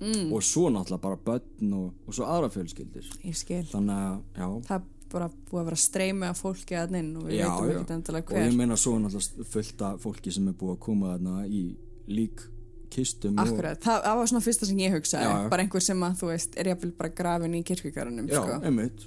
mm. 0.01 0.31
og 0.33 0.45
svo 0.45 0.71
náttúrulega 0.73 1.05
bara 1.05 1.21
börn 1.27 1.77
og, 1.77 1.93
og 2.07 2.17
svo 2.17 2.29
aðra 2.29 2.51
fjölskyldir 2.55 3.11
ég 3.27 3.37
skil, 3.39 3.63
þannig 3.71 4.07
að, 4.41 4.57
það 4.69 4.89
bara 5.11 5.27
búið 5.51 5.61
að 5.61 5.69
vera 5.71 5.81
streymi 5.83 6.29
af 6.29 6.39
fólki 6.39 6.79
að 6.79 6.97
inn 7.01 7.11
og 7.19 7.27
við 7.27 7.41
Já, 7.41 7.49
veitum 7.51 7.83
ekki 7.83 7.95
endilega 7.97 8.31
og 8.31 8.39
ég 8.39 8.49
hver. 8.49 8.59
meina 8.61 8.79
svo 8.79 8.97
náttúrulega 9.03 9.47
fullt 9.55 9.85
af 9.89 10.03
fólki 10.05 10.35
sem 10.35 10.51
er 10.51 10.59
búið 10.61 10.77
að 10.77 10.83
koma 10.87 11.15
þarna 11.15 11.47
í 11.51 11.63
lík 12.11 12.45
kistum 12.91 13.39
Akkurat, 13.39 13.79
það, 13.83 14.03
það 14.05 14.21
var 14.21 14.31
svona 14.33 14.45
fyrsta 14.45 14.67
sem 14.67 14.83
ég 14.83 14.95
hugsaði. 14.97 15.31
Já, 15.31 15.49
bara 15.53 15.65
einhver 15.65 15.85
sem 15.85 16.05
að 16.07 16.15
þú 16.19 16.31
veist 16.33 16.57
er 16.59 16.71
jafnvel 16.73 16.93
bara 16.99 17.13
grafin 17.21 17.55
í 17.55 17.63
kirkvikarunum 17.67 18.27
og, 18.27 18.33
já, 18.35 18.41
sko. 18.43 18.57
einmitt. 18.67 19.05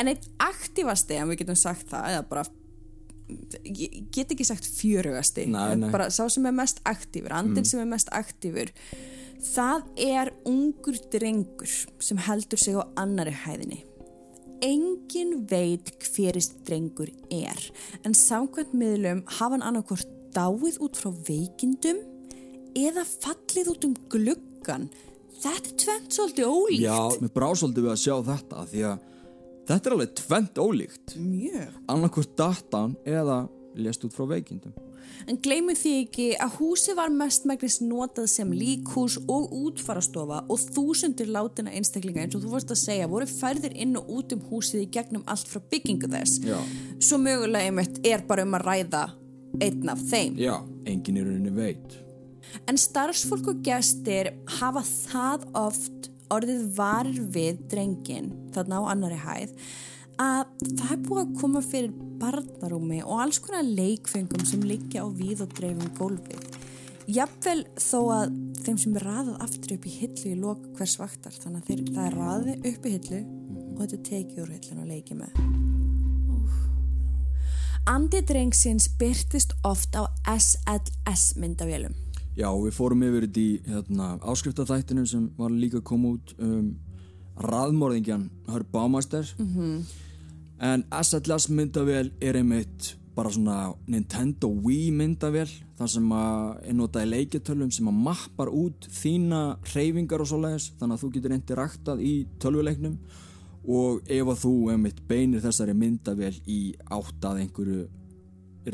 En 0.00 0.10
eitt 0.10 0.24
aktivasti, 0.42 1.18
en 1.20 1.28
við 1.30 1.42
getum 1.42 1.58
sagt 1.60 1.90
það 1.92 2.14
eða 2.14 2.22
bara 2.30 2.46
ég 3.64 4.00
get 4.12 4.32
ekki 4.34 4.44
sagt 4.44 4.66
fjörugasti 4.68 5.46
bara 5.88 6.10
sá 6.12 6.26
sem 6.28 6.44
er 6.44 6.52
mest 6.52 6.82
aktífur 6.84 7.32
andin 7.32 7.64
sem 7.64 7.80
er 7.80 7.88
mest 7.88 8.10
aktífur 8.12 8.72
það 9.44 9.88
er 10.00 10.32
ungur 10.48 10.98
drengur 11.12 11.70
sem 12.02 12.20
heldur 12.26 12.60
sig 12.60 12.76
á 12.78 12.82
annari 13.00 13.34
hæðinni. 13.44 13.82
Engin 14.64 15.44
veit 15.50 15.90
hverist 16.06 16.60
drengur 16.64 17.10
er 17.32 17.60
en 18.06 18.14
samkvæmt 18.16 18.72
miðlum 18.76 19.24
hafa 19.28 19.56
hann 19.56 19.66
annarkvort 19.66 20.08
dáið 20.34 20.78
út 20.82 20.98
frá 20.98 21.10
veikindum 21.28 22.00
eða 22.74 23.04
fallið 23.06 23.74
út 23.74 23.88
um 23.88 23.98
gluggan 24.10 24.88
þetta 25.44 25.70
er 25.70 25.76
tvent 25.82 26.16
svolítið 26.16 26.48
ólíkt. 26.48 26.84
Já, 26.86 27.00
mér 27.20 27.34
brá 27.34 27.48
svolítið 27.52 27.86
við 27.86 27.92
að 27.92 28.00
sjá 28.02 28.14
þetta 28.30 28.64
því 28.70 28.86
að 28.88 29.04
þetta 29.68 29.90
er 29.90 29.96
alveg 29.96 30.14
tvent 30.20 30.62
ólíkt. 30.64 31.16
Mjög. 31.20 31.76
Annarkvort 31.92 32.34
datan 32.38 32.96
eða 33.04 33.38
lest 33.76 34.04
út 34.06 34.14
frá 34.16 34.26
veikindum 34.30 34.74
En 35.28 35.38
gleymið 35.40 35.78
því 35.80 35.92
ekki 36.02 36.26
að 36.40 36.56
húsið 36.58 36.96
var 36.98 37.12
mestmægnis 37.14 37.78
notað 37.84 38.28
sem 38.32 38.52
líkhús 38.56 39.16
og 39.30 39.52
útfarastofa 39.56 40.42
og 40.52 40.62
þúsundir 40.74 41.30
látina 41.32 41.72
einstaklinga 41.76 42.24
eins 42.24 42.36
og 42.36 42.44
þú 42.44 42.52
vorst 42.54 42.72
að 42.74 42.80
segja 42.82 43.10
voru 43.10 43.28
færðir 43.28 43.76
inn 43.84 43.96
og 44.00 44.10
út 44.18 44.34
um 44.36 44.44
húsið 44.50 44.84
í 44.84 44.88
gegnum 44.96 45.24
allt 45.30 45.50
frá 45.50 45.62
byggingu 45.72 46.10
þess. 46.12 46.40
Já. 46.44 46.56
Svo 47.00 47.20
mögulega 47.22 47.70
einmitt 47.70 48.00
er 48.04 48.24
bara 48.28 48.44
um 48.44 48.56
að 48.58 48.66
ræða 48.68 49.04
einn 49.64 49.92
af 49.92 50.02
þeim. 50.10 50.40
Já, 50.40 50.56
engin 50.88 51.20
í 51.20 51.26
rauninni 51.26 51.54
veit 51.54 52.00
En 52.68 52.78
starfsfólk 52.78 53.48
og 53.50 53.62
gestir 53.66 54.30
hafa 54.60 54.84
það 54.84 55.48
oft 55.58 56.10
orðið 56.32 56.68
varir 56.76 57.18
við 57.34 57.64
drengin 57.70 58.30
þarna 58.54 58.80
á 58.80 58.82
annari 58.92 59.18
hæð 59.20 59.56
að 60.20 60.50
það 60.78 60.92
er 60.94 61.00
búið 61.06 61.22
að 61.22 61.32
koma 61.40 61.62
fyrir 61.64 61.94
barnarúmi 62.20 63.00
og 63.04 63.22
alls 63.24 63.40
konar 63.42 63.66
leikfengum 63.66 64.44
sem 64.46 64.62
liggja 64.66 65.04
á 65.04 65.08
víð 65.10 65.44
og 65.44 65.54
dreifum 65.58 65.90
gólfið. 65.98 66.60
Jafnvel 67.10 67.66
þó 67.76 67.98
að 68.14 68.36
þeim 68.64 68.78
sem 68.80 68.94
er 68.96 69.04
raðað 69.04 69.42
aftur 69.44 69.74
upp 69.76 69.88
í 69.88 69.96
hillu 69.98 70.30
í 70.30 70.38
lok 70.40 70.62
hvers 70.78 70.96
vaktar 71.00 71.34
þannig 71.36 71.60
að 71.60 71.66
þeir, 71.68 71.82
það 71.96 72.06
er 72.06 72.16
raðið 72.20 72.70
upp 72.70 72.86
í 72.86 72.94
hillu 72.94 73.20
og 73.74 73.82
þetta 73.82 73.98
er 73.98 74.06
tekið 74.08 74.40
úr 74.44 74.54
hillun 74.54 74.84
og 74.84 74.88
leikið 74.94 75.20
með. 75.20 75.32
Andi 77.84 78.22
drengsins 78.24 78.86
byrtist 78.96 79.52
oft 79.68 79.92
á 79.92 80.08
SLS 80.32 81.34
myndavélum. 81.36 81.92
Já, 82.34 82.48
við 82.48 82.72
fórum 82.74 83.04
yfir 83.04 83.26
þetta 83.26 83.42
í 83.42 83.50
hérna, 83.68 84.06
áskriftaþættinu 84.24 85.04
sem 85.06 85.28
var 85.36 85.52
líka 85.52 85.82
að 85.82 85.88
koma 85.92 86.14
út 86.16 86.32
um 86.40 86.72
raðmorðingjan 87.44 88.30
Hör 88.48 88.64
Bámaster 88.72 89.34
-hmm. 89.36 89.82
En 90.64 90.84
SLS 90.88 91.50
myndavél 91.52 92.12
er 92.24 92.38
einmitt 92.40 92.94
bara 93.14 93.30
svona 93.30 93.74
Nintendo 93.86 94.48
Wii 94.64 94.90
myndavél 94.96 95.50
þar 95.78 95.90
sem 95.90 96.14
að 96.16 96.38
er 96.70 96.78
notað 96.78 97.04
í 97.06 97.10
leikjartölum 97.12 97.70
sem 97.74 97.90
að 97.90 98.00
mappar 98.08 98.50
út 98.50 98.88
þína 98.90 99.42
hreyfingar 99.70 100.24
og 100.24 100.30
svoleiðis. 100.30 100.72
Þannig 100.80 100.96
að 100.96 101.04
þú 101.04 101.10
getur 101.14 101.36
interaktað 101.36 102.02
í 102.02 102.14
tölvuleiknum 102.42 102.96
og 103.74 104.10
ef 104.12 104.32
að 104.32 104.40
þú 104.42 104.54
einmitt 104.74 105.04
beinir 105.08 105.44
þessari 105.44 105.76
myndavél 105.78 106.34
í 106.50 106.60
átt 106.92 107.28
að 107.28 107.44
einhverju 107.44 107.84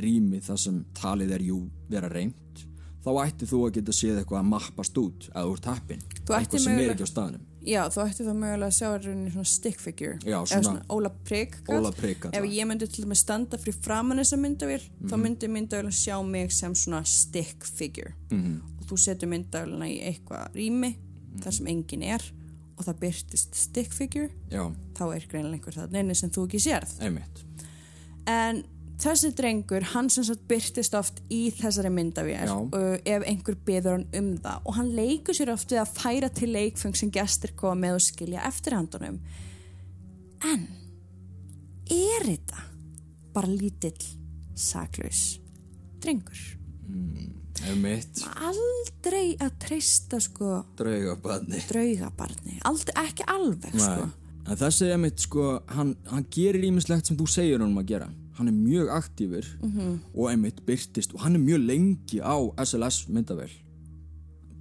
rými 0.01 0.41
þar 0.45 0.63
sem 0.63 0.81
talið 0.97 1.37
er 1.37 1.47
jú 1.51 1.61
vera 1.91 2.11
reynd 2.11 2.65
þá 3.05 3.11
ætti 3.25 3.49
þú 3.49 3.63
að 3.67 3.77
geta 3.79 3.95
séð 3.97 4.21
eitthvað 4.21 4.43
að 4.43 4.51
mappast 4.51 4.99
út 5.01 5.29
að 5.35 5.53
úr 5.53 5.63
tappin 5.65 6.03
eitthvað 6.21 6.63
sem 6.63 6.79
er 6.79 6.93
ekki 6.95 7.09
á 7.09 7.11
staðnum 7.11 7.50
Já, 7.67 7.83
þú 7.93 8.01
ætti 8.09 8.25
þá 8.25 8.33
mögulega 8.33 8.67
að 8.71 8.77
sjá 8.79 8.89
rauninni 9.05 9.31
svona 9.35 9.47
stick 9.47 9.79
figure 9.81 10.19
Já, 10.25 10.39
svona- 10.47 10.63
svona 10.65 10.85
Óla 10.89 11.11
Prigg. 11.25 11.55
Ef 12.33 12.43
ég 12.45 12.67
myndi 12.67 12.87
til 12.89 13.05
dæmis 13.05 13.21
standa 13.21 13.59
fyrir 13.59 13.75
framann 13.83 14.19
þessa 14.19 14.39
myndavél 14.41 14.81
þá 15.05 15.13
Mhm. 15.17 15.23
myndi 15.23 15.49
myndavélina 15.49 15.93
sjá 15.93 16.23
mig 16.27 16.51
sem 16.53 16.73
svona 16.75 17.05
stick 17.07 17.65
figure 17.65 18.15
Mhm. 18.31 18.61
og 18.81 18.87
þú 18.87 18.97
setur 18.99 19.29
myndavélina 19.29 19.87
í 19.87 20.01
eitthvað 20.03 20.55
rými 20.55 20.97
Mhm. 20.97 21.43
þar 21.43 21.53
sem 21.53 21.67
engin 21.67 22.03
er 22.03 22.21
og 22.79 22.85
það 22.87 22.99
byrtist 22.99 23.55
stick 23.55 23.93
figure 23.93 24.31
já, 24.51 24.75
þá 24.95 25.15
er 25.17 25.21
greinilega 25.29 25.61
einhver 25.61 25.75
það 25.75 25.91
neini 25.91 26.15
sem 26.17 26.31
þú 26.31 26.47
ekki 26.49 26.61
sérð 26.61 26.99
einmitt 27.01 27.45
en 28.27 28.65
þessi 29.01 29.31
drengur, 29.37 29.85
hann 29.95 30.11
sem 30.13 30.27
sagt 30.27 30.47
byrtist 30.51 30.95
oft 30.99 31.21
í 31.33 31.43
þessari 31.57 31.93
myndavél 31.95 32.51
uh, 32.51 32.97
ef 33.05 33.27
einhver 33.29 33.57
beður 33.67 33.99
hann 33.99 34.09
um 34.21 34.33
það. 34.43 34.65
Og 34.65 34.77
hann 34.79 34.91
leikur 34.97 35.37
sér 35.37 35.53
oft 35.55 35.73
við 35.73 35.83
að 35.83 35.95
færa 35.97 36.31
til 36.35 36.51
leikfeng 36.55 36.99
sem 36.99 37.13
gestir 37.15 37.55
koma 37.59 37.79
með 37.87 37.99
og 38.01 38.05
skilja 38.11 38.45
eftirhandunum 38.49 39.21
en 40.47 40.65
er 41.91 42.25
þetta 42.25 42.65
bara 43.35 43.51
lítill 43.51 43.99
saklaus 44.59 45.39
drengur? 46.01 46.41
Einmitt, 47.61 48.23
aldrei 48.41 49.35
að 49.37 49.53
treysta 49.61 50.17
sko 50.23 50.63
draugabarni. 50.79 51.61
draugabarni, 51.69 52.57
aldrei, 52.65 52.95
ekki 53.05 53.27
alveg 53.29 53.77
sko. 53.77 54.07
Nei. 54.07 54.47
en 54.47 54.61
þessi 54.63 54.87
er 54.87 54.95
einmitt 54.97 55.21
sko 55.21 55.51
hann, 55.69 55.93
hann 56.09 56.25
gerir 56.33 56.65
ímislegt 56.71 57.11
sem 57.11 57.19
þú 57.21 57.29
segir 57.29 57.61
honum 57.61 57.83
að 57.83 57.93
gera 57.93 58.09
hann 58.41 58.49
er 58.49 58.57
mjög 58.57 58.89
aktífur 58.97 59.45
-hmm. 59.63 59.99
og 60.15 60.31
einmitt 60.31 60.63
byrtist 60.67 61.13
og 61.15 61.21
hann 61.21 61.35
er 61.37 61.43
mjög 61.45 61.61
lengi 61.67 62.21
á 62.21 62.37
SLS 62.65 63.07
myndavél. 63.09 63.53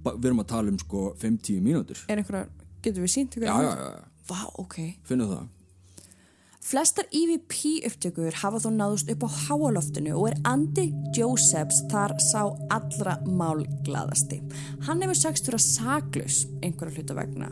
Ba- 0.04 0.16
við 0.16 0.26
erum 0.26 0.40
að 0.40 0.46
tala 0.46 0.68
um 0.70 0.78
sko 0.78 1.14
5-10 1.18 1.60
mínútur. 1.60 1.98
Er 2.08 2.16
einhverja, 2.16 2.46
getur 2.82 3.02
við 3.02 3.10
sínt 3.16 3.36
já, 3.36 3.46
já, 3.46 3.62
já, 3.62 3.76
já, 3.76 4.04
Vá, 4.28 4.44
ok. 4.58 4.76
Finnum 5.04 5.28
það 5.28 5.48
Flestar 6.60 7.06
EVP 7.08 7.80
upptökur 7.88 8.34
hafa 8.42 8.58
þó 8.60 8.68
náðust 8.74 9.08
upp 9.14 9.22
á 9.24 9.28
háaloftinu 9.46 10.12
og 10.12 10.26
er 10.28 10.34
Andy 10.44 10.90
Josephs 11.16 11.78
þar 11.88 12.12
sá 12.20 12.42
allra 12.68 13.14
málglaðasti. 13.24 14.42
Hann 14.84 15.00
hefur 15.00 15.16
sagst 15.16 15.48
vera 15.48 15.60
saklaus 15.64 16.42
einhverja 16.60 16.98
hluta 16.98 17.16
vegna 17.16 17.48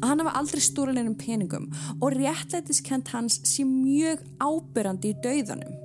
að 0.00 0.08
hann 0.10 0.22
hafa 0.24 0.34
aldrei 0.40 0.62
stúraleinum 0.62 1.14
peningum 1.18 1.68
og 2.00 2.16
réttlætiskent 2.18 3.12
hans 3.14 3.38
sé 3.46 3.62
mjög 3.66 4.24
ábyrrandi 4.42 5.14
í 5.14 5.20
dauðanum. 5.22 5.78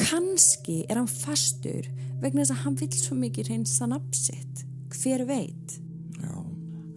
Kanski 0.00 0.86
er 0.88 1.02
hann 1.02 1.12
fastur 1.12 1.90
vegna 2.22 2.40
þess 2.40 2.56
að 2.56 2.64
hann 2.64 2.80
vill 2.80 2.96
svo 2.96 3.20
mikið 3.20 3.52
reynsa 3.52 3.90
nafnsitt. 3.92 4.64
Hver 4.96 5.28
veit? 5.28 5.76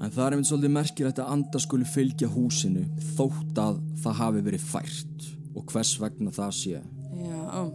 En 0.01 0.09
það 0.09 0.25
er 0.25 0.35
einmitt 0.35 0.49
svolítið 0.49 0.73
merkilegt 0.73 1.21
að 1.21 1.31
anda 1.35 1.61
skuli 1.61 1.85
fylgja 1.85 2.31
húsinu 2.31 2.87
þótt 3.13 3.61
að 3.61 3.79
það 4.01 4.19
hafi 4.23 4.43
verið 4.49 4.67
fært. 4.71 5.29
Og 5.53 5.65
hvers 5.69 5.93
vegna 6.01 6.33
það 6.33 6.53
sé. 6.57 6.81
Já, 7.21 7.65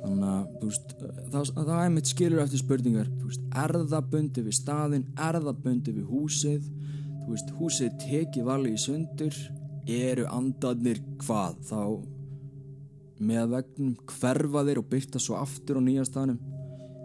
Þannig 0.00 0.28
að, 0.32 0.44
þú 0.60 0.68
veist, 0.70 0.92
það, 1.30 1.50
það 1.56 1.72
er 1.74 1.82
einmitt 1.84 2.10
skilur 2.10 2.42
eftir 2.42 2.62
spurningar, 2.62 3.08
þú 3.20 3.26
veist, 3.28 3.42
er 3.62 3.74
það 3.92 4.06
bundið 4.14 4.46
við 4.46 4.56
staðinn, 4.56 5.02
er 5.26 5.38
það 5.44 5.58
bundið 5.66 5.98
við 5.98 6.06
húsið, 6.14 6.70
þú 7.18 7.34
veist, 7.34 7.50
húsið 7.58 7.98
tekið 8.06 8.46
valið 8.48 8.78
í 8.78 8.80
sundur, 8.80 9.40
eru 10.00 10.24
andarnir 10.32 11.02
hvað, 11.20 11.60
þá? 11.68 11.82
Með 13.20 13.52
vegnum 13.52 13.92
hverfa 14.08 14.64
þeir 14.70 14.80
og 14.80 14.88
byrta 14.94 15.20
svo 15.20 15.36
aftur 15.36 15.80
á 15.80 15.82
nýja 15.84 16.06
staðnum. 16.08 16.40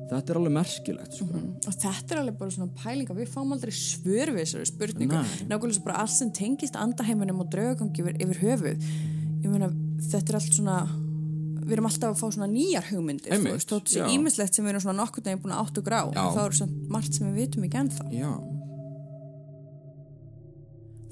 Þetta 0.05 0.33
er 0.33 0.39
alveg 0.39 0.53
merkilegt, 0.53 1.15
sko. 1.17 1.39
og 1.65 1.77
þetta 1.81 2.13
er 2.13 2.19
alveg 2.21 2.35
bara 2.37 2.53
svona 2.53 2.69
pælinga 2.77 3.15
við 3.17 3.31
fáum 3.33 3.55
aldrei 3.55 3.73
svör 3.73 4.33
við 4.35 4.43
þessari 4.43 4.69
spurningu. 4.69 5.23
Nákvæmlega 5.49 5.77
svo 5.79 5.85
bara 5.87 6.03
allt 6.03 6.13
sem 6.13 6.29
tengist 6.35 6.77
andaheiminum 6.77 7.41
og 7.41 7.49
draugagangi 7.53 8.03
yfir, 8.03 8.19
yfir 8.21 8.41
höfuð. 8.43 8.85
Ég 9.41 9.49
meina 9.49 9.71
þetta 10.05 10.35
er 10.35 10.39
allt 10.41 10.59
svona 10.59 10.77
við 11.65 11.77
erum 11.79 11.87
alltaf 11.89 12.11
að 12.13 12.19
fá 12.21 12.27
svona 12.35 12.47
nýjar 12.51 12.85
hugmyndir 12.91 13.31
þú 13.31 13.37
Einmitt, 13.39 13.55
veist, 13.57 13.71
þótt 13.71 13.93
já. 13.95 14.03
ímislegt 14.13 14.57
sem 14.57 14.65
við 14.65 14.75
erum 14.75 14.83
svona 14.85 14.99
nokkurn 15.01 15.25
veginn 15.25 15.41
búin 15.41 15.55
að 15.55 15.63
átt 15.63 15.79
og 15.81 15.87
grá 15.87 15.99
og 16.05 16.13
þá 16.13 16.41
er 16.43 16.57
svona 16.59 16.91
margt 16.93 17.17
sem 17.17 17.31
við 17.31 17.39
vitum 17.41 17.65
ekki 17.65 17.79
ennþá. 17.81 18.05
Já, 18.13 18.29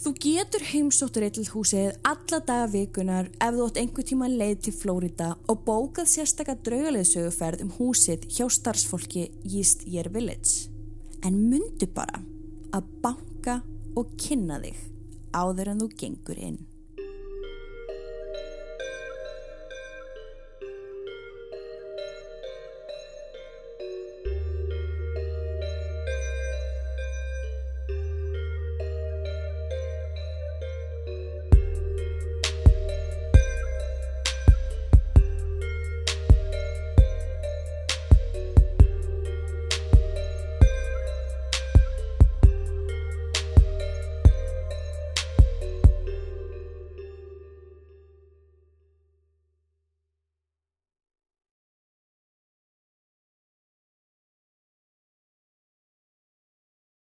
Þú 0.03 0.11
getur 0.19 0.63
heimsótt 0.67 1.15
reytilhúsið 1.21 1.93
alla 2.03 2.39
daga 2.43 2.65
vikunar 2.73 3.29
ef 3.37 3.53
þú 3.55 3.67
átt 3.69 3.77
einhver 3.79 4.03
tíma 4.09 4.27
leið 4.27 4.57
til 4.65 4.73
Flórida 4.75 5.29
og 5.47 5.61
bókað 5.63 6.09
sérstakka 6.11 6.57
draugaleðsöguferð 6.65 7.63
um 7.63 7.71
húsið 7.77 8.25
hjá 8.27 8.49
starfsfólki 8.51 9.29
East 9.47 9.85
Year 9.87 10.11
Village. 10.11 10.67
En 11.23 11.39
myndu 11.47 11.87
bara 11.95 12.19
að 12.75 12.91
banka 13.05 13.61
og 13.95 14.11
kynna 14.19 14.59
þig 14.65 14.83
áður 15.31 15.71
en 15.71 15.85
þú 15.85 15.91
gengur 16.03 16.45
inn. 16.51 16.59